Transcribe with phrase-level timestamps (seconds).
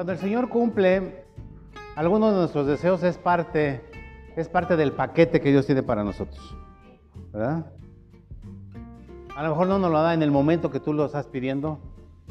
[0.00, 1.26] Cuando el Señor cumple
[1.94, 3.82] algunos de nuestros deseos es parte,
[4.34, 6.56] es parte del paquete que Dios tiene para nosotros.
[7.30, 7.66] ¿Verdad?
[9.36, 11.80] A lo mejor no nos lo da en el momento que tú lo estás pidiendo,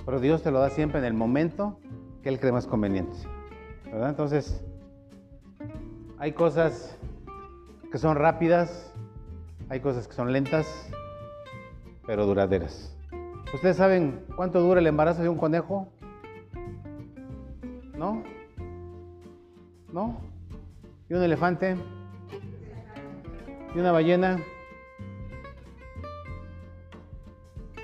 [0.04, 1.80] pero Dios te lo da siempre en el momento
[2.24, 3.16] que Él cree más conveniente.
[3.86, 4.10] ¿Verdad?
[4.10, 4.66] Entonces,
[6.18, 6.98] hay cosas
[7.92, 8.92] que son rápidas,
[9.70, 10.90] hay cosas que son lentas,
[12.08, 12.98] pero duraderas.
[13.54, 15.88] ¿Ustedes saben cuánto dura el embarazo de un conejo?
[18.00, 18.24] ¿No?
[19.92, 20.22] ¿No?
[21.10, 21.76] ¿Y un elefante?
[23.76, 24.40] ¿Y una ballena?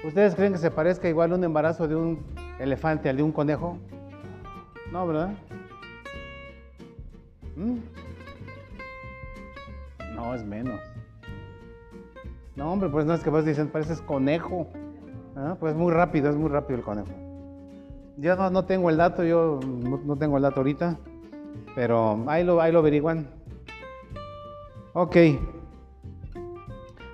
[0.06, 2.26] ¿Ustedes creen que se parezca igual un embarazo de un
[2.60, 3.78] elefante al de un conejo?
[4.90, 5.34] No, ¿verdad?
[7.58, 7.80] ¿Mm?
[10.16, 10.80] No, es menos.
[12.56, 14.70] No, hombre, pues no es que vos dicen, pareces conejo.
[15.36, 15.58] ¿Ah?
[15.60, 17.25] Pues muy rápido, es muy rápido el conejo.
[18.18, 20.98] Yo no, tengo el dato, yo no, no, tengo el dato ahorita,
[21.76, 23.28] pero ahí lo, ahí lo averiguan.
[24.94, 25.18] Ok.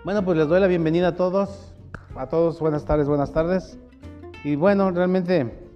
[0.05, 1.73] Bueno, pues les doy la bienvenida a todos.
[2.15, 3.79] A todos, buenas tardes, buenas tardes.
[4.43, 5.67] Y bueno, realmente,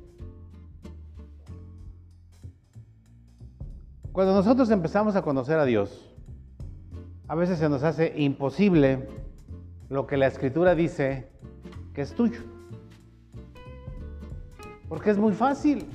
[4.12, 6.14] cuando nosotros empezamos a conocer a Dios,
[7.28, 9.08] a veces se nos hace imposible
[9.90, 11.31] lo que la escritura dice
[11.96, 12.55] que es tuyo.
[14.88, 15.88] Porque es muy fácil.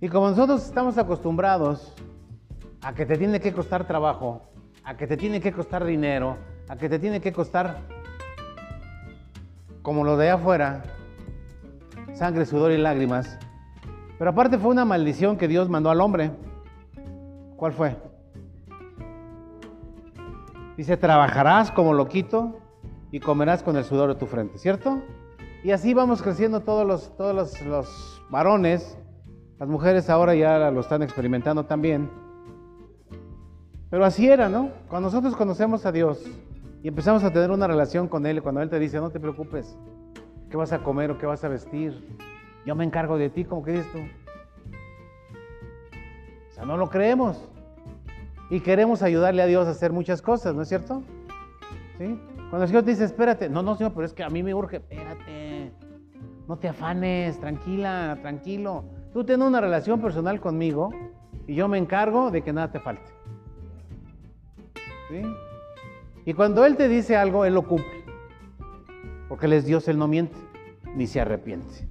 [0.00, 1.94] Y como nosotros estamos acostumbrados
[2.82, 4.42] a que te tiene que costar trabajo,
[4.82, 6.36] a que te tiene que costar dinero,
[6.68, 7.78] a que te tiene que costar,
[9.82, 10.82] como lo de afuera,
[12.14, 13.38] sangre, sudor y lágrimas.
[14.18, 16.32] Pero aparte fue una maldición que Dios mandó al hombre.
[17.56, 17.96] ¿Cuál fue?
[20.76, 22.58] Dice, trabajarás como loquito
[23.12, 25.02] y comerás con el sudor de tu frente, ¿cierto?
[25.64, 28.98] Y así vamos creciendo todos los, todos los, los varones.
[29.60, 32.10] Las mujeres ahora ya lo están experimentando también.
[33.90, 34.70] Pero así era, ¿no?
[34.88, 36.24] Cuando nosotros conocemos a Dios
[36.82, 39.76] y empezamos a tener una relación con Él, cuando Él te dice, no te preocupes,
[40.50, 42.18] ¿qué vas a comer o qué vas a vestir?
[42.66, 43.98] Yo me encargo de ti, ¿cómo que dices tú?
[46.50, 47.48] O sea, no lo creemos.
[48.50, 51.02] Y queremos ayudarle a Dios a hacer muchas cosas, ¿no es cierto?
[51.98, 52.18] ¿Sí?
[52.50, 54.52] Cuando el Señor te dice, espérate, no, no, Señor, pero es que a mí me
[54.54, 55.51] urge, espérate,
[56.52, 58.84] no te afanes, tranquila, tranquilo.
[59.14, 60.90] Tú tienes una relación personal conmigo
[61.46, 63.10] y yo me encargo de que nada te falte.
[65.08, 65.22] ¿Sí?
[66.26, 68.04] Y cuando Él te dice algo, Él lo cumple.
[69.30, 70.36] Porque Él es Dios, Él no miente,
[70.94, 71.88] ni se arrepiente.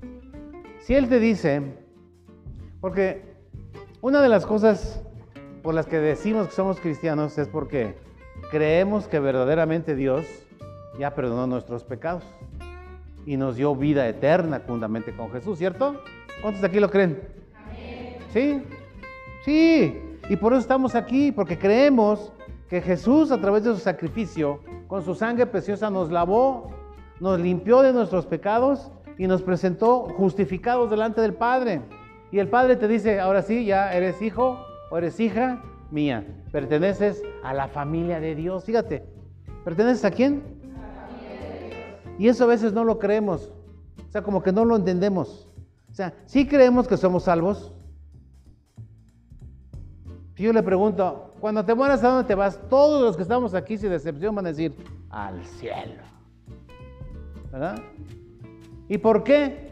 [0.82, 1.64] Si Él te dice,
[2.82, 3.34] porque
[4.00, 5.02] una de las cosas
[5.64, 7.98] por las que decimos que somos cristianos es porque
[8.52, 10.28] creemos que verdaderamente Dios
[11.00, 12.24] ya perdonó nuestros pecados
[13.26, 16.02] y nos dio vida eterna juntamente con Jesús, ¿cierto?
[16.42, 17.20] ¿Cuántos de aquí lo creen?
[18.34, 18.62] ¿Sí?
[19.44, 20.02] Sí.
[20.30, 22.32] Y por eso estamos aquí, porque creemos
[22.70, 26.72] que Jesús a través de su sacrificio, con su sangre preciosa, nos lavó,
[27.20, 31.82] nos limpió de nuestros pecados y nos presentó justificados delante del Padre.
[32.32, 34.58] Y el Padre te dice, ahora sí, ya eres hijo
[34.90, 35.62] o eres hija
[35.92, 38.64] mía, perteneces a la familia de Dios.
[38.64, 39.04] Fíjate,
[39.66, 40.61] ¿perteneces a quién?
[42.22, 43.52] Y eso a veces no lo creemos,
[44.08, 45.50] o sea, como que no lo entendemos.
[45.90, 47.74] O sea, sí creemos que somos salvos.
[50.36, 52.60] Si yo le pregunto, cuando te mueras, ¿a dónde te vas?
[52.70, 54.76] Todos los que estamos aquí sin excepción van a decir,
[55.10, 56.04] al cielo.
[57.52, 57.82] ¿Verdad?
[58.88, 59.72] ¿Y por qué?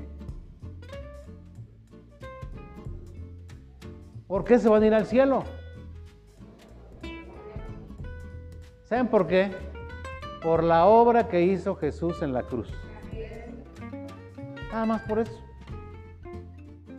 [4.26, 5.44] ¿Por qué se van a ir al cielo?
[8.86, 9.69] ¿Saben por qué?
[10.42, 12.70] Por la obra que hizo Jesús en la cruz.
[14.72, 15.40] Nada más por eso.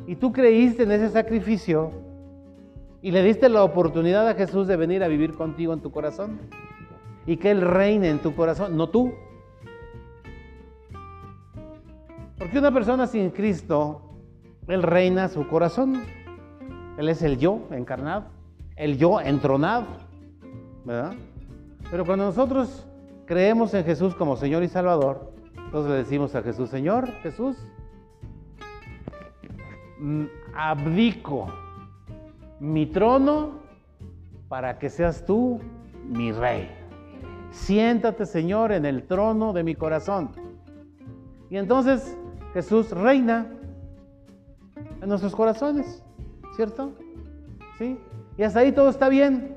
[0.06, 1.92] Y tú creíste en ese sacrificio
[3.02, 6.40] y le diste la oportunidad a Jesús de venir a vivir contigo en tu corazón.
[7.26, 9.12] Y que Él reine en tu corazón, no tú.
[12.38, 14.02] Porque una persona sin Cristo,
[14.66, 16.02] Él reina su corazón.
[16.98, 18.24] Él es el yo encarnado,
[18.76, 19.86] el yo entronado.
[20.84, 21.14] ¿Verdad?
[21.90, 22.86] Pero cuando nosotros
[23.30, 27.56] creemos en Jesús como Señor y Salvador, entonces le decimos a Jesús, Señor, Jesús,
[30.52, 31.46] abdico
[32.58, 33.60] mi trono
[34.48, 35.60] para que seas tú
[36.08, 36.68] mi rey.
[37.52, 40.30] Siéntate, Señor, en el trono de mi corazón.
[41.50, 42.18] Y entonces
[42.52, 43.46] Jesús reina
[45.00, 46.02] en nuestros corazones,
[46.56, 46.90] ¿cierto?
[47.78, 47.96] ¿Sí?
[48.36, 49.56] Y hasta ahí todo está bien.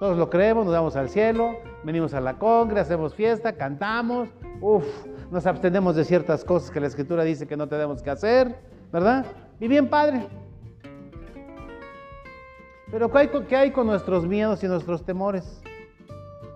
[0.00, 4.28] Todos lo creemos, nos vamos al cielo, venimos a la congre, hacemos fiesta, cantamos,
[4.60, 4.84] uff,
[5.30, 8.56] nos abstenemos de ciertas cosas que la Escritura dice que no tenemos que hacer,
[8.92, 9.26] ¿verdad?
[9.60, 10.26] Y bien padre.
[12.90, 15.62] Pero ¿qué hay, qué hay con nuestros miedos y nuestros temores?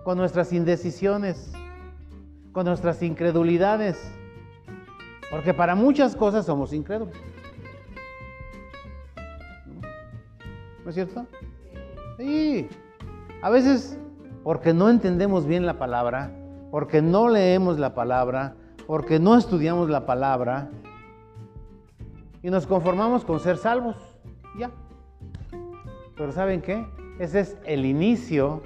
[0.03, 1.51] Con nuestras indecisiones,
[2.53, 3.97] con nuestras incredulidades.
[5.31, 7.15] Porque para muchas cosas somos incrédulos.
[10.83, 11.25] ¿No es cierto?
[12.17, 12.69] Sí.
[13.41, 13.99] A veces
[14.47, 16.31] porque no entendemos bien la palabra,
[16.71, 18.55] porque no leemos la palabra,
[18.85, 20.69] porque no estudiamos la palabra
[22.41, 23.97] y nos conformamos con ser salvos.
[24.57, 24.71] Ya.
[26.15, 26.87] Pero ¿saben qué?
[27.19, 28.63] Ese es el inicio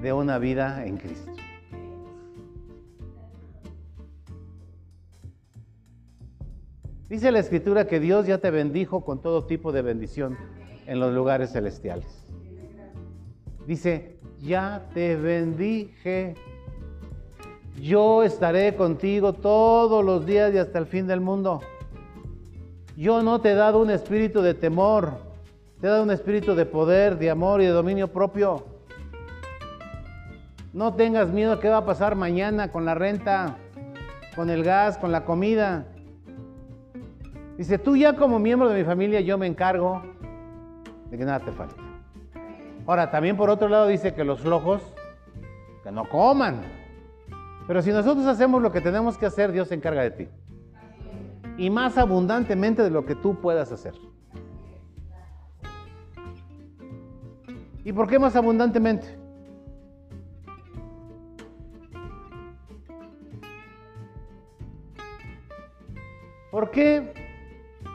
[0.00, 1.32] de una vida en Cristo.
[7.10, 10.38] Dice la escritura que Dios ya te bendijo con todo tipo de bendición
[10.86, 12.24] en los lugares celestiales.
[13.66, 16.34] Dice, ya te bendije.
[17.80, 21.60] Yo estaré contigo todos los días y hasta el fin del mundo.
[22.96, 25.12] Yo no te he dado un espíritu de temor,
[25.80, 28.66] te he dado un espíritu de poder, de amor y de dominio propio.
[30.72, 33.56] No tengas miedo a qué va a pasar mañana con la renta,
[34.36, 35.86] con el gas, con la comida.
[37.56, 40.02] Dice, tú ya como miembro de mi familia, yo me encargo
[41.10, 41.89] de que nada te falte.
[42.86, 44.82] Ahora, también por otro lado dice que los flojos,
[45.82, 46.62] que no coman.
[47.66, 50.28] Pero si nosotros hacemos lo que tenemos que hacer, Dios se encarga de ti.
[51.56, 53.94] Y más abundantemente de lo que tú puedas hacer.
[57.84, 59.18] ¿Y por qué más abundantemente?
[66.50, 67.14] ¿Por qué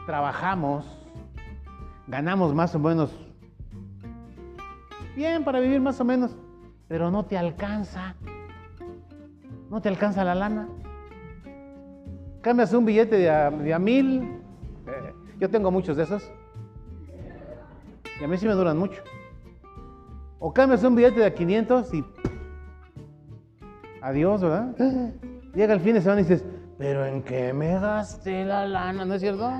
[0.06, 0.86] trabajamos,
[2.06, 3.25] ganamos más o menos
[5.16, 6.36] bien para vivir más o menos,
[6.86, 8.14] pero no te alcanza.
[9.70, 10.68] No te alcanza la lana.
[12.42, 14.22] Cambias un billete de a, mil.
[14.86, 16.30] Eh, yo tengo muchos de esos.
[18.20, 19.02] Y a mí sí me duran mucho.
[20.38, 22.04] O cambias un billete de a 500 y
[24.02, 24.76] adiós, ¿verdad?
[25.54, 26.44] Llega el fin de semana y dices,
[26.78, 29.04] pero ¿en qué me gasté la lana?
[29.04, 29.50] ¿No es cierto?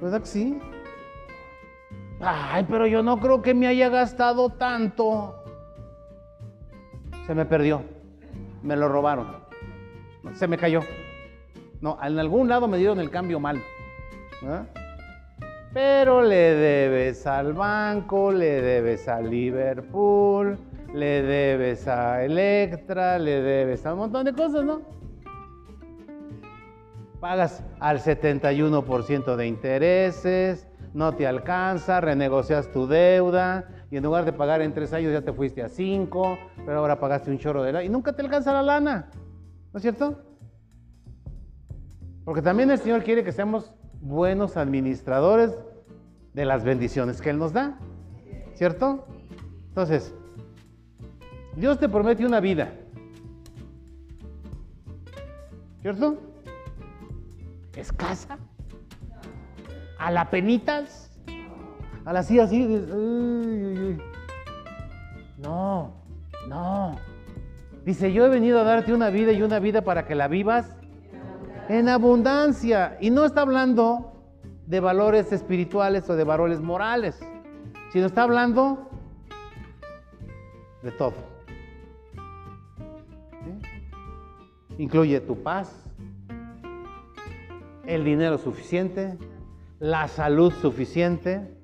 [0.00, 0.58] ¿Verdad que sí?
[2.20, 5.34] Ay, pero yo no creo que me haya gastado tanto.
[7.26, 7.82] Se me perdió.
[8.62, 9.28] Me lo robaron.
[10.34, 10.80] Se me cayó.
[11.80, 13.62] No, en algún lado me dieron el cambio mal.
[15.72, 20.58] Pero le debes al banco, le debes a Liverpool,
[20.92, 24.98] le debes a Electra, le debes a un montón de cosas, ¿no?
[27.20, 34.32] pagas al 71% de intereses, no te alcanza, renegocias tu deuda y en lugar de
[34.32, 37.72] pagar en tres años ya te fuiste a cinco, pero ahora pagaste un chorro de
[37.72, 39.10] lana y nunca te alcanza la lana,
[39.72, 40.22] ¿no es cierto?
[42.24, 45.52] Porque también el Señor quiere que seamos buenos administradores
[46.34, 47.78] de las bendiciones que Él nos da,
[48.54, 49.06] ¿cierto?
[49.68, 50.14] Entonces,
[51.56, 52.72] Dios te promete una vida,
[55.80, 56.18] ¿cierto?
[57.78, 58.38] escasa,
[59.98, 61.10] a la penitas,
[62.04, 62.66] a la así, así,
[65.38, 65.92] no,
[66.48, 66.96] no.
[67.84, 70.76] Dice, yo he venido a darte una vida y una vida para que la vivas
[71.68, 72.96] en abundancia.
[73.00, 74.12] Y no está hablando
[74.66, 77.18] de valores espirituales o de valores morales,
[77.92, 78.90] sino está hablando
[80.82, 81.14] de todo.
[84.76, 85.90] Incluye tu paz,
[87.86, 89.16] el dinero suficiente,
[89.78, 91.56] la salud suficiente,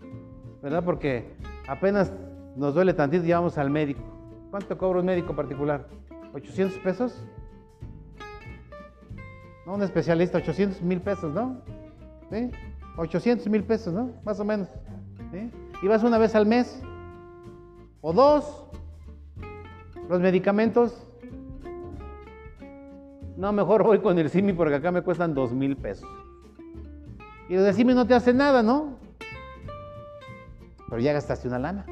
[0.63, 0.85] ¿verdad?
[0.85, 1.35] Porque
[1.67, 2.13] apenas
[2.57, 4.03] nos duele tantito y vamos al médico.
[4.51, 5.89] ¿Cuánto cobra un médico particular?
[6.33, 7.25] ¿800 pesos?
[9.67, 11.61] No, un especialista, 800 mil pesos, ¿no?
[12.31, 12.51] ¿Sí?
[12.97, 14.11] 800 mil pesos, ¿no?
[14.25, 14.69] Más o menos.
[15.83, 16.81] Y vas una vez al mes
[18.01, 18.69] o dos.
[20.09, 21.05] Los medicamentos
[23.37, 26.09] no, mejor voy con el CIMI porque acá me cuestan dos mil pesos.
[27.49, 28.99] Y CIMI no te hace nada, ¿no?
[30.89, 31.87] Pero ya gastaste una lana.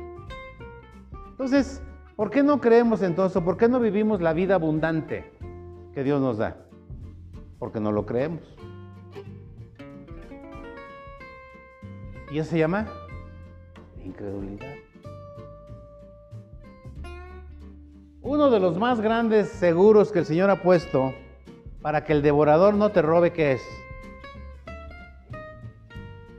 [1.30, 1.82] Entonces,
[2.16, 3.42] ¿por qué no creemos entonces?
[3.42, 5.30] ¿Por qué no vivimos la vida abundante
[5.92, 6.56] que Dios nos da?
[7.59, 8.42] Porque no lo creemos.
[12.30, 12.87] Y eso se llama
[14.04, 14.75] incredulidad.
[18.23, 21.12] Uno de los más grandes seguros que el Señor ha puesto
[21.82, 23.81] para que el devorador no te robe, ¿qué es?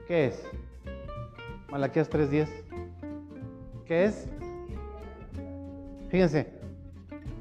[0.07, 0.45] ¿Qué es?
[1.72, 2.48] Malaquías 3.10.
[3.86, 4.27] ¿Qué es?
[6.10, 6.53] Fíjense,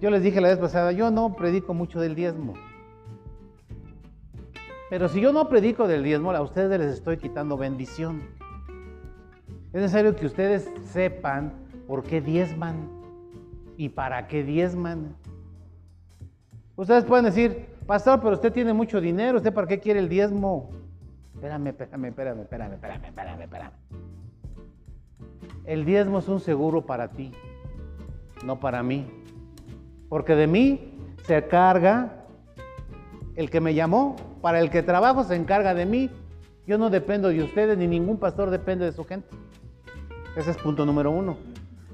[0.00, 2.54] yo les dije la vez pasada, yo no predico mucho del diezmo.
[4.90, 8.22] Pero si yo no predico del diezmo, a ustedes les estoy quitando bendición.
[9.72, 11.52] Es necesario que ustedes sepan
[11.86, 12.90] por qué diezman
[13.76, 15.16] y para qué diezman.
[16.76, 20.70] Ustedes pueden decir, pastor, pero usted tiene mucho dinero, ¿usted para qué quiere el diezmo?
[21.42, 23.72] Espérame, espérame, espérame, espérame, espérame, espérame.
[25.64, 27.32] El diezmo es un seguro para ti,
[28.44, 29.10] no para mí.
[30.08, 30.94] Porque de mí
[31.24, 32.26] se carga
[33.34, 36.10] el que me llamó, para el que trabajo se encarga de mí.
[36.64, 39.26] Yo no dependo de ustedes, ni ningún pastor depende de su gente.
[40.36, 41.38] Ese es punto número uno.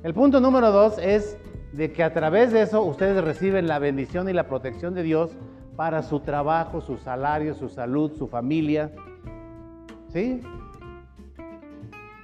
[0.02, 1.38] El punto número dos es
[1.73, 5.31] de que a través de eso ustedes reciben la bendición y la protección de Dios
[5.75, 8.93] para su trabajo, su salario, su salud, su familia.
[10.08, 10.40] ¿Sí?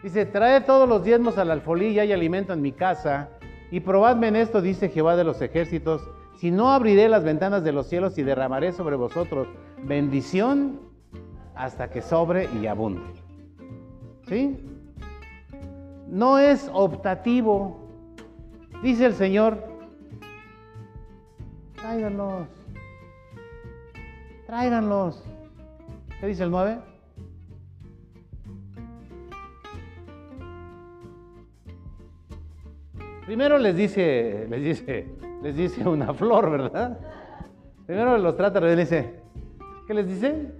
[0.03, 3.31] Dice, trae todos los diezmos al alfolí y hay alimento en mi casa.
[3.71, 6.03] Y probadme en esto, dice Jehová de los ejércitos,
[6.37, 9.49] si no abriré las ventanas de los cielos y derramaré sobre vosotros
[9.83, 10.81] bendición
[11.55, 13.03] hasta que sobre y abunde.
[14.29, 14.59] ¿Sí?
[16.09, 17.89] No es optativo.
[18.83, 19.59] Dice el Señor,
[21.77, 22.47] tráiganlos.
[24.47, 25.25] Tráiganlos.
[26.21, 26.94] ¿Qué dice el 9?
[33.27, 35.07] Primero les dice, les dice,
[35.43, 36.99] les dice una flor, ¿verdad?
[37.87, 39.15] Primero los trata, les dice,
[39.87, 40.53] ¿qué les dice?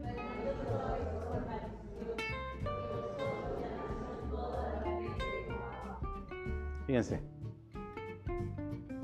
[6.87, 7.21] Fíjense,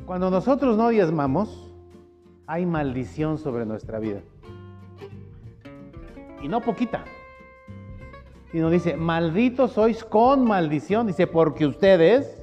[0.06, 1.70] cuando nosotros no diezmamos,
[2.46, 4.20] hay maldición sobre nuestra vida.
[6.42, 7.04] Y no poquita.
[8.52, 11.06] Nos dice, malditos sois con maldición.
[11.06, 12.39] Dice, porque ustedes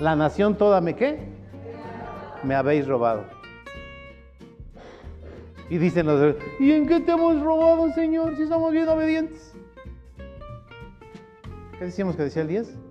[0.00, 1.18] la nación toda me qué?
[2.42, 3.24] Me habéis robado.
[5.70, 9.52] Y dicen los ¿y en qué te hemos robado, Señor, si somos bien obedientes?
[11.78, 12.87] ¿Qué decíamos que decía el 10?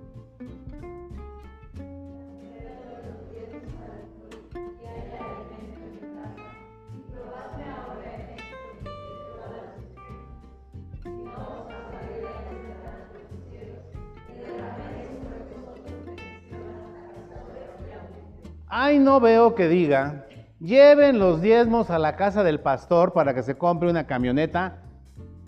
[18.80, 20.28] Ay, no veo que diga,
[20.60, 24.84] lleven los diezmos a la casa del pastor para que se compre una camioneta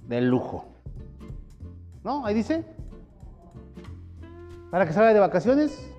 [0.08, 0.66] de lujo.
[2.04, 2.26] ¿No?
[2.26, 2.66] Ahí dice.
[4.72, 5.94] Para que salga de vacaciones.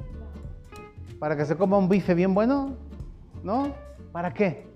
[1.21, 2.77] Para que se coma un bife bien bueno.
[3.45, 3.77] ¿No?
[4.11, 4.67] ¿Para qué?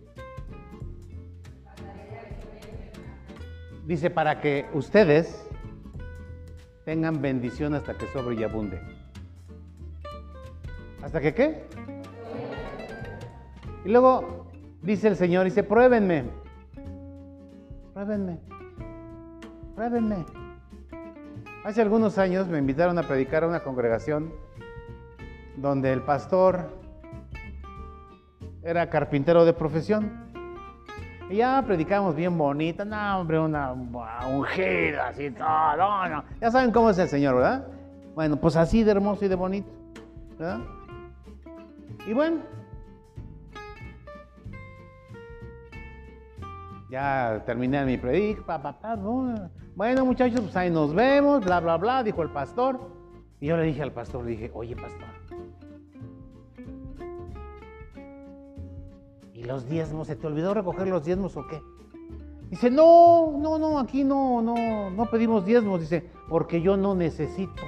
[3.85, 5.45] Dice, para que ustedes
[6.85, 8.81] tengan bendición hasta que sobre y abunde.
[11.03, 11.74] ¿Hasta que qué?
[13.85, 14.47] Y luego
[14.83, 16.25] dice el Señor, dice, pruébenme,
[17.93, 18.38] pruébenme,
[19.75, 20.25] pruébenme.
[21.64, 24.33] Hace algunos años me invitaron a predicar a una congregación
[25.57, 26.71] donde el pastor
[28.62, 30.25] era carpintero de profesión.
[31.31, 36.25] Y ya predicamos bien bonita, no, hombre, una ungida, así todo, no.
[36.41, 37.67] Ya saben cómo es el Señor, ¿verdad?
[38.14, 39.69] Bueno, pues así de hermoso y de bonito,
[40.38, 40.61] ¿verdad?
[42.07, 42.38] Y bueno,
[46.95, 48.95] Ya terminé mi predic, pa, pa, pa,
[49.75, 52.79] Bueno, muchachos, pues ahí nos vemos, bla, bla, bla, dijo el pastor.
[53.41, 55.09] Y yo le dije al pastor, le dije, oye, pastor.
[59.33, 60.07] ¿Y los diezmos?
[60.07, 61.61] ¿Se te olvidó recoger los diezmos o qué?
[62.49, 65.81] Dice, no, no, no, aquí no, no, no pedimos diezmos.
[65.81, 67.65] Dice, porque yo no necesito.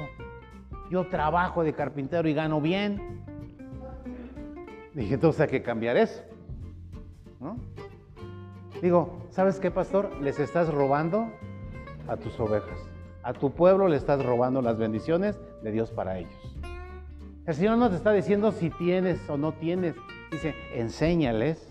[0.88, 3.24] Yo trabajo de carpintero y gano bien.
[4.94, 6.22] Dije, entonces hay que cambiar eso.
[8.82, 10.10] Digo, ¿sabes qué, pastor?
[10.20, 11.30] Les estás robando
[12.08, 12.78] a tus ovejas.
[13.22, 16.56] A tu pueblo le estás robando las bendiciones de Dios para ellos.
[17.46, 19.94] El Señor no te está diciendo si tienes o no tienes.
[20.30, 21.66] Dice, enséñales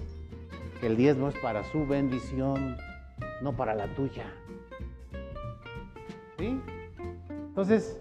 [0.79, 2.77] que el diezmo es para su bendición,
[3.41, 4.25] no para la tuya.
[6.39, 6.59] ¿Sí?
[7.29, 7.99] Entonces,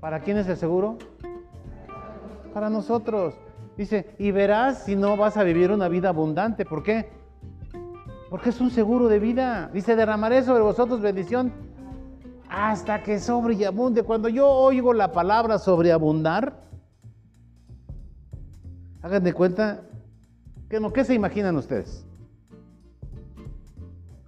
[0.00, 0.98] ¿para quién es el seguro?
[2.52, 3.34] Para nosotros.
[3.78, 6.64] Dice, y verás si no vas a vivir una vida abundante.
[6.64, 7.08] ¿Por qué?
[8.28, 9.70] Porque es un seguro de vida.
[9.72, 11.52] Dice, derramaré sobre vosotros bendición
[12.50, 14.02] hasta que sobre y abunde.
[14.02, 16.64] Cuando yo oigo la palabra sobreabundar,
[19.00, 19.82] hagan de cuenta,
[20.68, 22.04] que no, ¿qué se imaginan ustedes?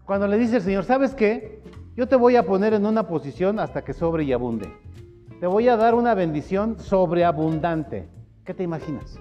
[0.06, 1.60] Cuando le dice el Señor, ¿sabes qué?
[1.96, 4.72] Yo te voy a poner en una posición hasta que sobre y abunde.
[5.40, 8.08] Te voy a dar una bendición sobreabundante.
[8.44, 9.18] ¿Qué te imaginas?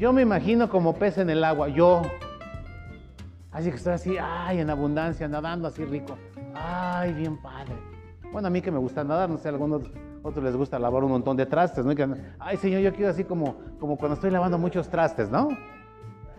[0.00, 2.00] Yo me imagino como pez en el agua, yo.
[3.52, 6.16] Así que estoy así, ay, en abundancia, nadando así rico.
[6.54, 7.74] Ay, bien padre.
[8.32, 9.82] Bueno, a mí que me gusta nadar, no sé, a algunos
[10.22, 11.92] otros les gusta lavar un montón de trastes, ¿no?
[12.38, 15.48] ay, señor, yo quiero así como, como cuando estoy lavando muchos trastes, ¿no?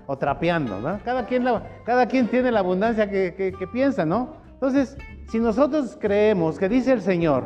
[0.07, 0.99] O trapeando, ¿no?
[1.05, 1.45] Cada quien,
[1.85, 4.37] cada quien tiene la abundancia que, que piensa, ¿no?
[4.53, 4.97] Entonces,
[5.29, 7.45] si nosotros creemos que dice el Señor,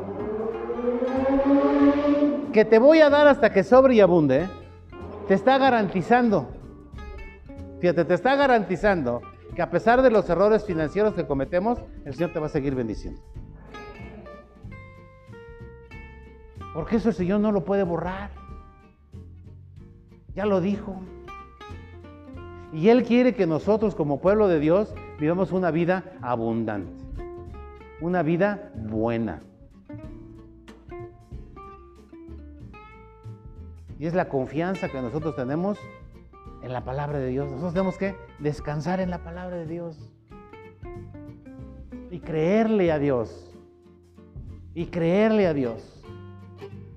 [2.53, 4.47] que te voy a dar hasta que sobre y abunde,
[5.27, 6.49] te está garantizando,
[7.79, 9.21] fíjate, te está garantizando
[9.55, 12.75] que a pesar de los errores financieros que cometemos, el Señor te va a seguir
[12.75, 13.21] bendiciendo.
[16.73, 18.31] Porque eso el Señor no lo puede borrar.
[20.35, 21.01] Ya lo dijo.
[22.73, 26.91] Y Él quiere que nosotros como pueblo de Dios vivamos una vida abundante,
[28.01, 29.41] una vida buena.
[33.97, 35.79] Y es la confianza que nosotros tenemos
[36.61, 37.45] en la palabra de Dios.
[37.45, 40.11] Nosotros tenemos que descansar en la palabra de Dios.
[42.11, 43.55] Y creerle a Dios.
[44.73, 46.03] Y creerle a Dios.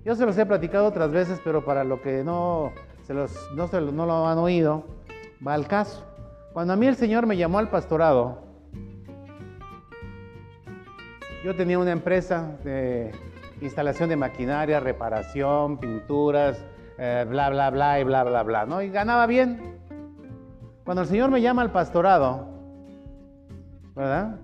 [0.04, 3.68] Yo se los he platicado otras veces, pero para lo que no, se los, no,
[3.68, 4.84] se, no lo han oído,
[5.46, 6.04] va al caso.
[6.52, 8.42] Cuando a mí el Señor me llamó al pastorado,
[11.44, 13.12] yo tenía una empresa de
[13.60, 16.64] instalación de maquinaria, reparación, pinturas,
[16.98, 18.82] eh, bla, bla, bla y bla, bla, bla, ¿no?
[18.82, 19.78] Y ganaba bien.
[20.84, 22.48] Cuando el Señor me llama al pastorado,
[23.94, 24.40] ¿verdad?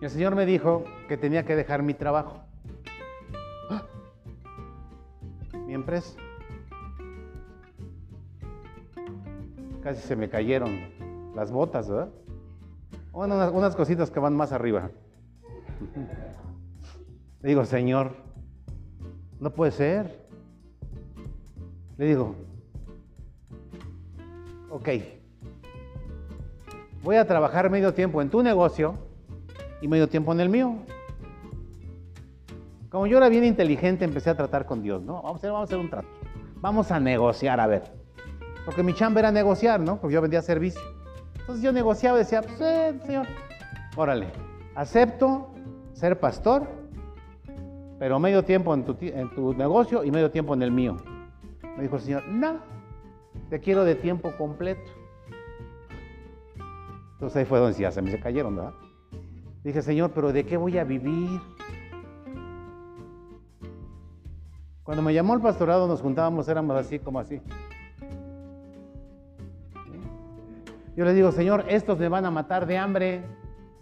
[0.00, 2.40] Y el Señor me dijo que tenía que dejar mi trabajo.
[3.70, 3.82] ¡Ah!
[5.66, 6.18] Mi empresa.
[9.82, 10.78] Casi se me cayeron
[11.34, 12.10] las botas, ¿verdad?
[13.12, 14.90] Bueno, unas, unas cositas que van más arriba.
[17.40, 18.16] Le digo, Señor,
[19.38, 20.29] no puede ser.
[22.00, 22.34] Le digo,
[24.70, 24.88] ok,
[27.02, 28.94] voy a trabajar medio tiempo en tu negocio
[29.82, 30.76] y medio tiempo en el mío.
[32.88, 35.20] Como yo era bien inteligente, empecé a tratar con Dios, ¿no?
[35.20, 36.08] Vamos a hacer, un trato.
[36.62, 37.82] Vamos a negociar, a ver.
[38.64, 40.00] Porque mi chamba era negociar, ¿no?
[40.00, 40.80] Porque yo vendía servicio.
[41.38, 42.56] Entonces yo negociaba y decía, pues,
[43.04, 43.26] señor,
[43.94, 44.28] órale,
[44.74, 45.50] acepto
[45.92, 46.66] ser pastor,
[47.98, 48.84] pero medio tiempo en
[49.34, 50.96] tu negocio y medio tiempo en el mío.
[51.80, 52.58] Me dijo el Señor, no,
[53.48, 54.82] te quiero de tiempo completo.
[57.12, 58.74] Entonces ahí fue donde ya se me cayeron, ¿verdad?
[59.64, 61.40] Dije, Señor, pero ¿de qué voy a vivir?
[64.82, 67.40] Cuando me llamó el pastorado nos juntábamos, éramos así como así.
[70.94, 73.24] Yo le digo, Señor, estos me van a matar de hambre.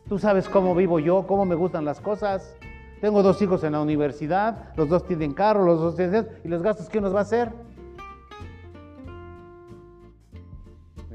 [0.08, 2.54] Tú sabes cómo vivo yo, cómo me gustan las cosas.
[3.00, 6.28] Tengo dos hijos en la universidad, los dos tienen carro, los dos tienen...
[6.44, 7.67] ¿Y los gastos quién nos va a hacer?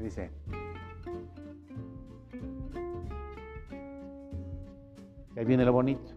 [0.04, 0.30] Dice,
[5.36, 6.12] ahí viene lo bonito.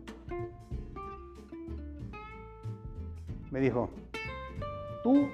[3.49, 3.89] Me dijo,
[5.03, 5.29] tú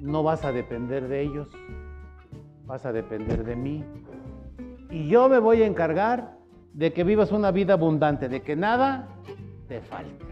[0.00, 1.48] no vas a depender de ellos,
[2.66, 3.84] vas a depender de mí.
[4.90, 6.36] Y yo me voy a encargar
[6.72, 9.08] de que vivas una vida abundante, de que nada
[9.68, 10.24] te falte.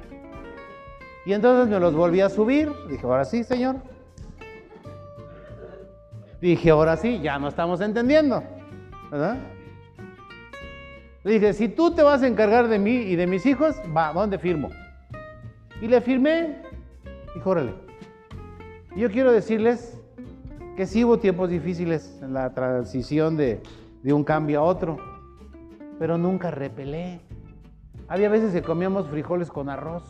[1.25, 2.73] Y entonces me los volví a subir.
[2.89, 3.77] Dije, ahora sí, Señor,
[6.43, 8.43] Dije, ahora sí, ya no estamos entendiendo.
[11.23, 14.13] Le dije, si tú te vas a encargar de mí y de mis hijos, va,
[14.13, 14.69] ¿dónde firmo?
[15.81, 16.61] Y le firmé.
[17.37, 17.75] Dijo, órale.
[18.97, 19.97] Yo quiero decirles
[20.77, 23.63] que sí hubo tiempos difíciles en la transición de,
[24.03, 24.97] de un cambio a otro,
[26.01, 27.21] pero nunca repelé.
[28.09, 30.03] Había veces que comíamos frijoles con arroz.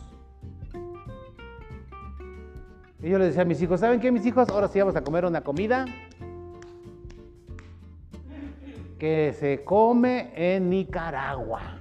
[3.03, 4.49] Y yo les decía a mis hijos, ¿saben qué, mis hijos?
[4.49, 5.85] Ahora sí vamos a comer una comida
[8.97, 11.79] que se come en Nicaragua.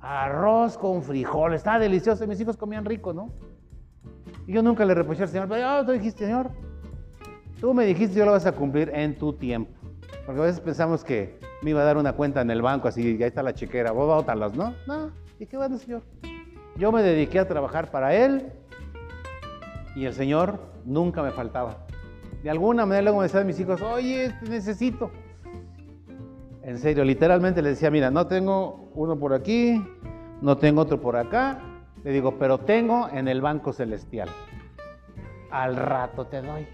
[0.00, 2.26] Arroz con frijoles, está delicioso.
[2.26, 3.32] Mis hijos comían rico, ¿no?
[4.46, 6.50] Y yo nunca le reproché al Señor, pero tú dijiste, Señor,
[7.60, 9.72] tú me dijiste, yo lo vas a cumplir en tu tiempo.
[10.24, 13.16] Porque a veces pensamos que me iba a dar una cuenta en el banco, así,
[13.16, 14.74] y ahí está la chequera, vos bótalas, ¿no?
[14.86, 15.10] No,
[15.40, 16.02] y qué bueno, Señor.
[16.76, 18.52] Yo me dediqué a trabajar para Él
[19.96, 21.85] y el Señor nunca me faltaba.
[22.42, 25.10] De alguna manera luego me decían mis hijos, oye, necesito.
[26.62, 29.84] En serio, literalmente le decía, mira, no tengo uno por aquí,
[30.42, 31.60] no tengo otro por acá.
[32.04, 34.28] Le digo, pero tengo en el banco celestial.
[35.50, 36.66] Al rato te doy.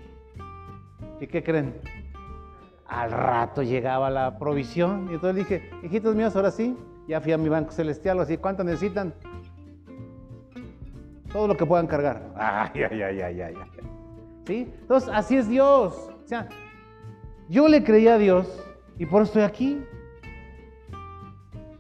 [1.20, 1.80] ¿Y qué creen?
[2.86, 5.08] Al rato llegaba la provisión.
[5.10, 6.76] Y entonces dije, hijitos míos, ahora sí,
[7.08, 9.14] ya fui a mi banco celestial, así, ¿cuánto necesitan?
[11.32, 12.22] todo lo que puedan cargar.
[12.36, 13.54] Ay, ay, ay, ay, ay.
[14.46, 14.72] ¿Sí?
[14.80, 16.10] Entonces, así es Dios.
[16.24, 16.48] O sea,
[17.48, 18.46] yo le creí a Dios
[18.98, 19.82] y por eso estoy aquí.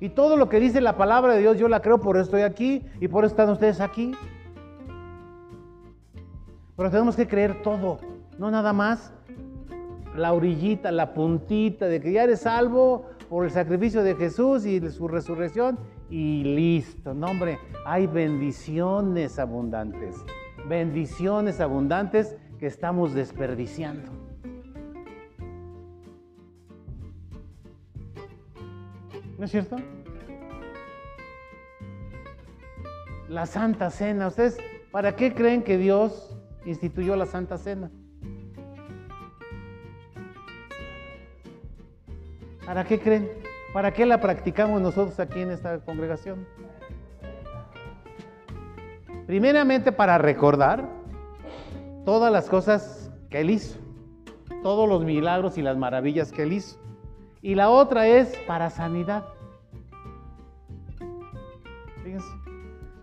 [0.00, 2.42] Y todo lo que dice la palabra de Dios, yo la creo, por eso estoy
[2.42, 4.12] aquí y por eso están ustedes aquí.
[6.76, 7.98] Pero tenemos que creer todo,
[8.38, 9.12] no nada más
[10.16, 14.80] la orillita, la puntita de que ya eres salvo por el sacrificio de Jesús y
[14.90, 15.78] su resurrección
[16.10, 17.14] y listo.
[17.14, 20.16] No, hombre, hay bendiciones abundantes,
[20.68, 24.08] bendiciones abundantes que estamos desperdiciando.
[29.36, 29.78] ¿No es cierto?
[33.28, 34.28] La Santa Cena.
[34.28, 34.58] ¿Ustedes
[34.92, 37.90] para qué creen que Dios instituyó la Santa Cena?
[42.64, 43.28] ¿Para qué creen?
[43.72, 46.46] ¿Para qué la practicamos nosotros aquí en esta congregación?
[49.26, 51.01] Primeramente para recordar
[52.04, 53.78] todas las cosas que Él hizo,
[54.62, 56.78] todos los milagros y las maravillas que Él hizo.
[57.40, 59.24] Y la otra es para sanidad.
[62.04, 62.26] Fíjense,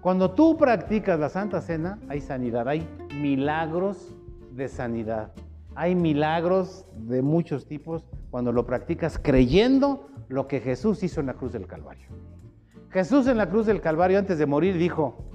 [0.01, 4.15] cuando tú practicas la Santa Cena, hay sanidad, hay milagros
[4.51, 5.31] de sanidad.
[5.75, 11.33] Hay milagros de muchos tipos cuando lo practicas creyendo lo que Jesús hizo en la
[11.33, 12.07] cruz del Calvario.
[12.91, 15.28] Jesús en la cruz del Calvario antes de morir dijo,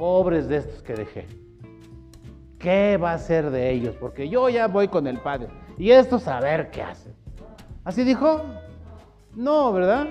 [0.00, 1.26] pobres de estos que dejé,
[2.58, 3.94] ¿qué va a ser de ellos?
[3.96, 7.14] Porque yo ya voy con el Padre y estos a ver qué hacen.
[7.84, 8.40] ¿Así dijo?
[9.34, 10.06] No, ¿verdad?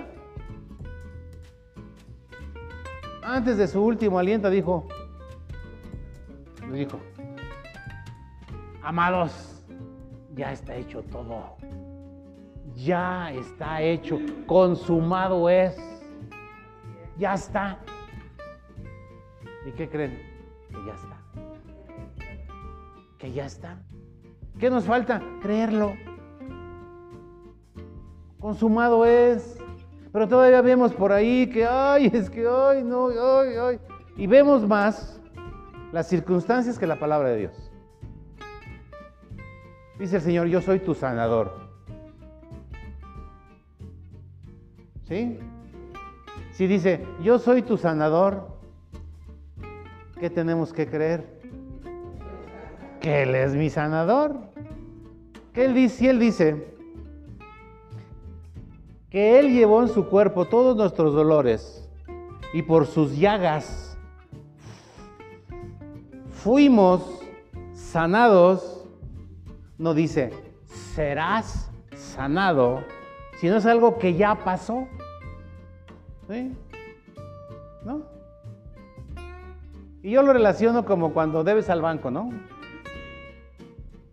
[3.24, 4.88] Antes de su último aliento dijo,
[6.72, 7.00] dijo,
[8.84, 9.64] Amados,
[10.36, 11.58] ya está hecho todo.
[12.76, 14.20] Ya está hecho.
[14.46, 15.76] Consumado es.
[17.18, 17.80] Ya está.
[19.66, 20.22] ¿Y qué creen?
[20.70, 21.18] Que ya está.
[23.18, 23.78] Que ya está.
[24.60, 25.22] ¿Qué nos falta?
[25.42, 25.94] Creerlo.
[28.40, 29.58] Consumado es.
[30.12, 33.80] Pero todavía vemos por ahí que, ay, es que, ay, no, ay, ay.
[34.18, 35.22] Y vemos más
[35.92, 37.72] las circunstancias que la palabra de Dios.
[40.00, 41.70] Dice el Señor, yo soy tu sanador.
[45.04, 45.40] ¿Sí?
[46.52, 48.59] Si dice, yo soy tu sanador,
[50.20, 51.40] ¿qué tenemos que creer?
[53.00, 54.36] Que Él es mi sanador.
[55.54, 56.76] Que Él dice, si Él dice
[59.10, 61.90] que Él llevó en su cuerpo todos nuestros dolores
[62.54, 63.98] y por sus llagas
[66.32, 67.20] fuimos
[67.74, 68.80] sanados
[69.80, 70.34] no dice,
[70.94, 72.84] serás sanado,
[73.40, 74.88] sino es algo que ya pasó.
[76.28, 76.54] ¿Sí?
[77.86, 78.19] ¿No?
[80.02, 82.30] Y yo lo relaciono como cuando debes al banco, ¿no?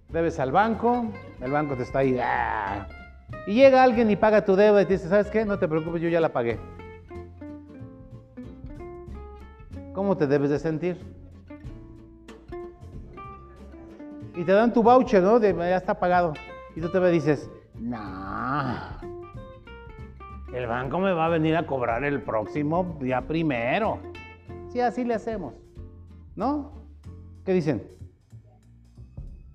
[0.08, 1.06] Debes al banco,
[1.40, 2.18] el banco te está ahí.
[2.20, 2.88] ¡ah!
[3.46, 5.44] Y llega alguien y paga tu deuda y te dice, ¿sabes qué?
[5.44, 6.58] No te preocupes, yo ya la pagué.
[9.92, 11.16] ¿Cómo te debes de sentir?
[14.36, 15.40] y te dan tu voucher, ¿no?
[15.40, 16.34] De, ya está pagado.
[16.76, 17.98] Y tú te dices, no,
[20.52, 23.98] el banco me va a venir a cobrar el próximo día primero.
[24.68, 25.54] Sí, así le hacemos,
[26.36, 26.72] ¿no?
[27.44, 27.82] ¿Qué dicen?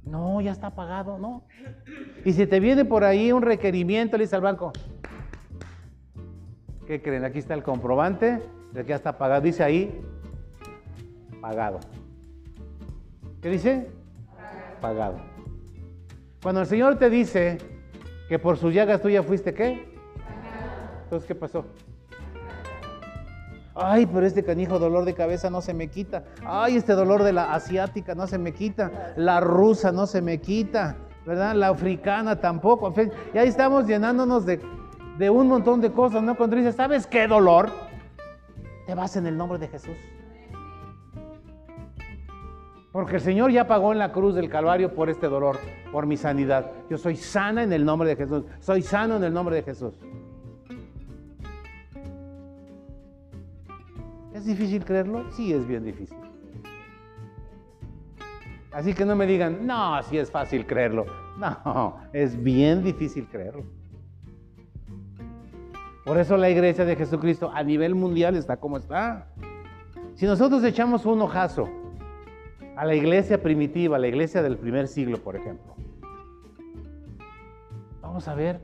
[0.03, 1.43] No, ya está pagado, ¿no?
[2.25, 4.73] Y si te viene por ahí un requerimiento, le dice al banco,
[6.85, 7.23] ¿qué creen?
[7.23, 8.41] Aquí está el comprobante
[8.73, 9.41] de que ya está pagado.
[9.41, 10.01] Dice ahí,
[11.39, 11.79] pagado.
[13.41, 13.87] ¿Qué dice?
[14.81, 15.17] pagado.
[16.41, 17.59] Cuando el Señor te dice
[18.27, 19.85] que por sus llagas tú ya fuiste qué?
[21.03, 21.65] Entonces, ¿qué pasó?
[23.75, 26.23] Ay, pero este canijo dolor de cabeza no se me quita.
[26.45, 29.13] Ay, este dolor de la asiática no se me quita.
[29.15, 30.97] La rusa no se me quita.
[31.25, 31.55] ¿Verdad?
[31.55, 32.93] La africana tampoco.
[33.33, 34.59] Y ahí estamos llenándonos de,
[35.29, 36.35] un montón de cosas, ¿no?
[36.35, 37.69] Cuando dices, ¿sabes qué dolor?
[38.87, 39.95] Te vas en el nombre de Jesús.
[42.91, 45.57] Porque el Señor ya pagó en la cruz del Calvario por este dolor,
[45.93, 46.71] por mi sanidad.
[46.89, 48.43] Yo soy sana en el nombre de Jesús.
[48.59, 49.93] Soy sano en el nombre de Jesús.
[54.41, 55.31] ¿Es difícil creerlo?
[55.33, 56.17] Sí, es bien difícil.
[58.71, 61.05] Así que no me digan, no, sí es fácil creerlo.
[61.37, 63.65] No, es bien difícil creerlo.
[66.03, 69.27] Por eso la iglesia de Jesucristo a nivel mundial está como está.
[70.15, 71.69] Si nosotros echamos un ojazo
[72.75, 75.75] a la iglesia primitiva, a la iglesia del primer siglo, por ejemplo.
[78.01, 78.59] Vamos a ver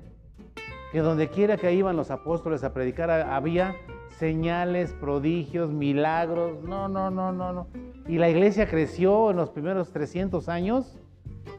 [0.91, 3.75] que donde quiera que iban los apóstoles a predicar había
[4.17, 6.63] señales, prodigios, milagros.
[6.63, 7.67] No, no, no, no, no.
[8.08, 10.97] Y la iglesia creció en los primeros 300 años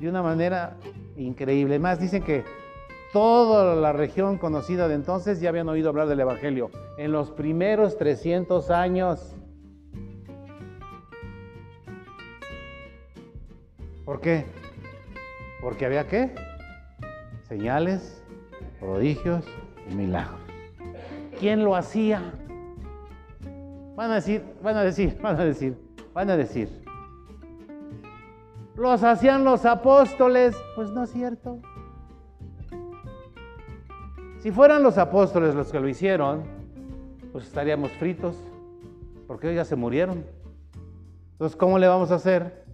[0.00, 0.76] de una manera
[1.16, 1.78] increíble.
[1.78, 2.44] Más dicen que
[3.12, 6.70] toda la región conocida de entonces ya habían oído hablar del Evangelio.
[6.98, 9.34] En los primeros 300 años.
[14.04, 14.46] ¿Por qué?
[15.60, 16.34] Porque había qué?
[17.42, 18.22] Señales,
[18.80, 19.44] prodigios
[19.90, 20.40] y milagros.
[21.38, 22.32] ¿Quién lo hacía?
[23.98, 25.76] Van a decir, van a decir, van a decir,
[26.14, 26.84] van a decir.
[28.76, 30.54] Los hacían los apóstoles.
[30.76, 31.58] Pues no es cierto.
[34.38, 36.44] Si fueran los apóstoles los que lo hicieron,
[37.32, 38.36] pues estaríamos fritos,
[39.26, 40.24] porque ellos ya se murieron.
[41.32, 42.64] Entonces, ¿cómo le vamos a hacer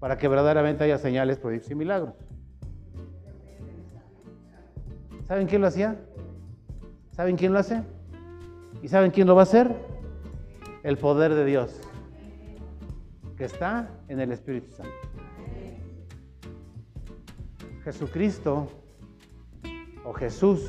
[0.00, 2.14] para que verdaderamente haya señales, prodigios y milagros?
[5.28, 6.00] ¿Saben quién lo hacía?
[7.12, 7.80] ¿Saben quién lo hace?
[8.82, 9.93] ¿Y saben quién lo va a hacer?
[10.84, 11.80] El poder de Dios,
[13.38, 14.92] que está en el Espíritu Santo.
[17.82, 18.68] Jesucristo
[20.04, 20.60] o Jesús,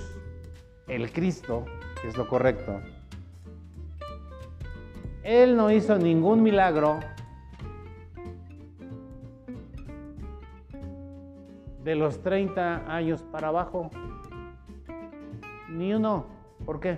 [0.88, 1.65] el Cristo,
[2.06, 2.80] es lo correcto,
[5.21, 7.01] Él no hizo ningún milagro
[11.84, 13.91] de los 30 años para abajo.
[15.69, 16.25] Ni uno.
[16.65, 16.95] ¿Por qué?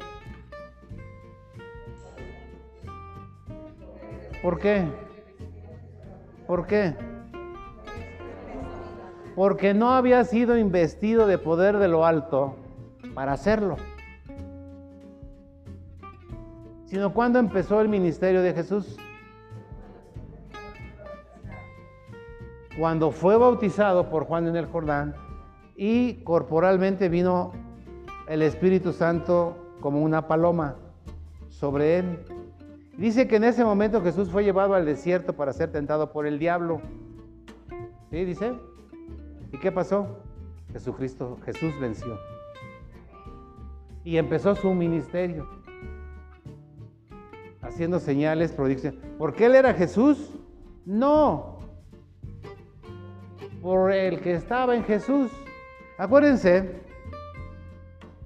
[4.41, 4.87] ¿Por qué?
[6.45, 6.95] ¿Por qué?
[9.35, 12.55] Porque no había sido investido de poder de lo alto
[13.13, 13.77] para hacerlo.
[16.85, 18.97] Sino cuando empezó el ministerio de Jesús.
[22.79, 25.15] Cuando fue bautizado por Juan en el Jordán
[25.75, 27.53] y corporalmente vino
[28.27, 30.75] el Espíritu Santo como una paloma
[31.49, 32.36] sobre él.
[32.97, 36.39] Dice que en ese momento Jesús fue llevado al desierto para ser tentado por el
[36.39, 36.81] diablo.
[38.09, 38.25] ¿Sí?
[38.25, 38.53] Dice.
[39.51, 40.17] ¿Y qué pasó?
[40.73, 42.17] Jesucristo, Jesús venció.
[44.03, 45.47] Y empezó su ministerio.
[47.61, 48.95] Haciendo señales, prodigios.
[49.17, 50.31] ¿Por qué él era Jesús?
[50.85, 51.59] No.
[53.61, 55.31] Por el que estaba en Jesús.
[55.97, 56.87] Acuérdense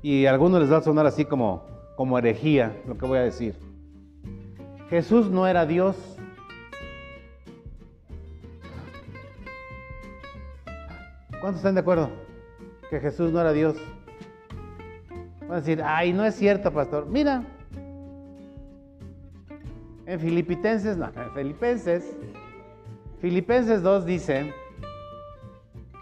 [0.02, 1.64] y a algunos les va a sonar así como,
[1.96, 3.56] como herejía lo que voy a decir.
[4.92, 5.96] Jesús no era Dios.
[11.40, 12.10] ¿Cuántos están de acuerdo?
[12.90, 13.78] Que Jesús no era Dios.
[15.40, 17.08] Van a decir, ay, no es cierto, pastor.
[17.08, 17.42] Mira,
[20.06, 22.14] en Filipenses, no, en Filipenses,
[23.22, 24.54] Filipenses 2 dice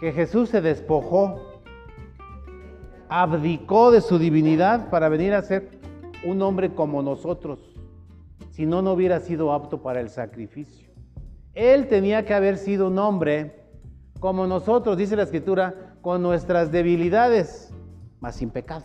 [0.00, 1.62] que Jesús se despojó
[3.08, 5.68] abdicó de su divinidad para venir a ser
[6.24, 7.69] un hombre como nosotros,
[8.60, 10.90] si no, no hubiera sido apto para el sacrificio.
[11.54, 13.64] Él tenía que haber sido un hombre
[14.18, 17.72] como nosotros, dice la escritura, con nuestras debilidades,
[18.20, 18.84] mas sin pecado.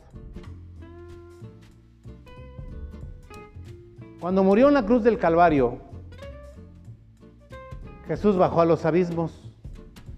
[4.21, 5.79] Cuando murió en la cruz del Calvario,
[8.07, 9.51] Jesús bajó a los abismos,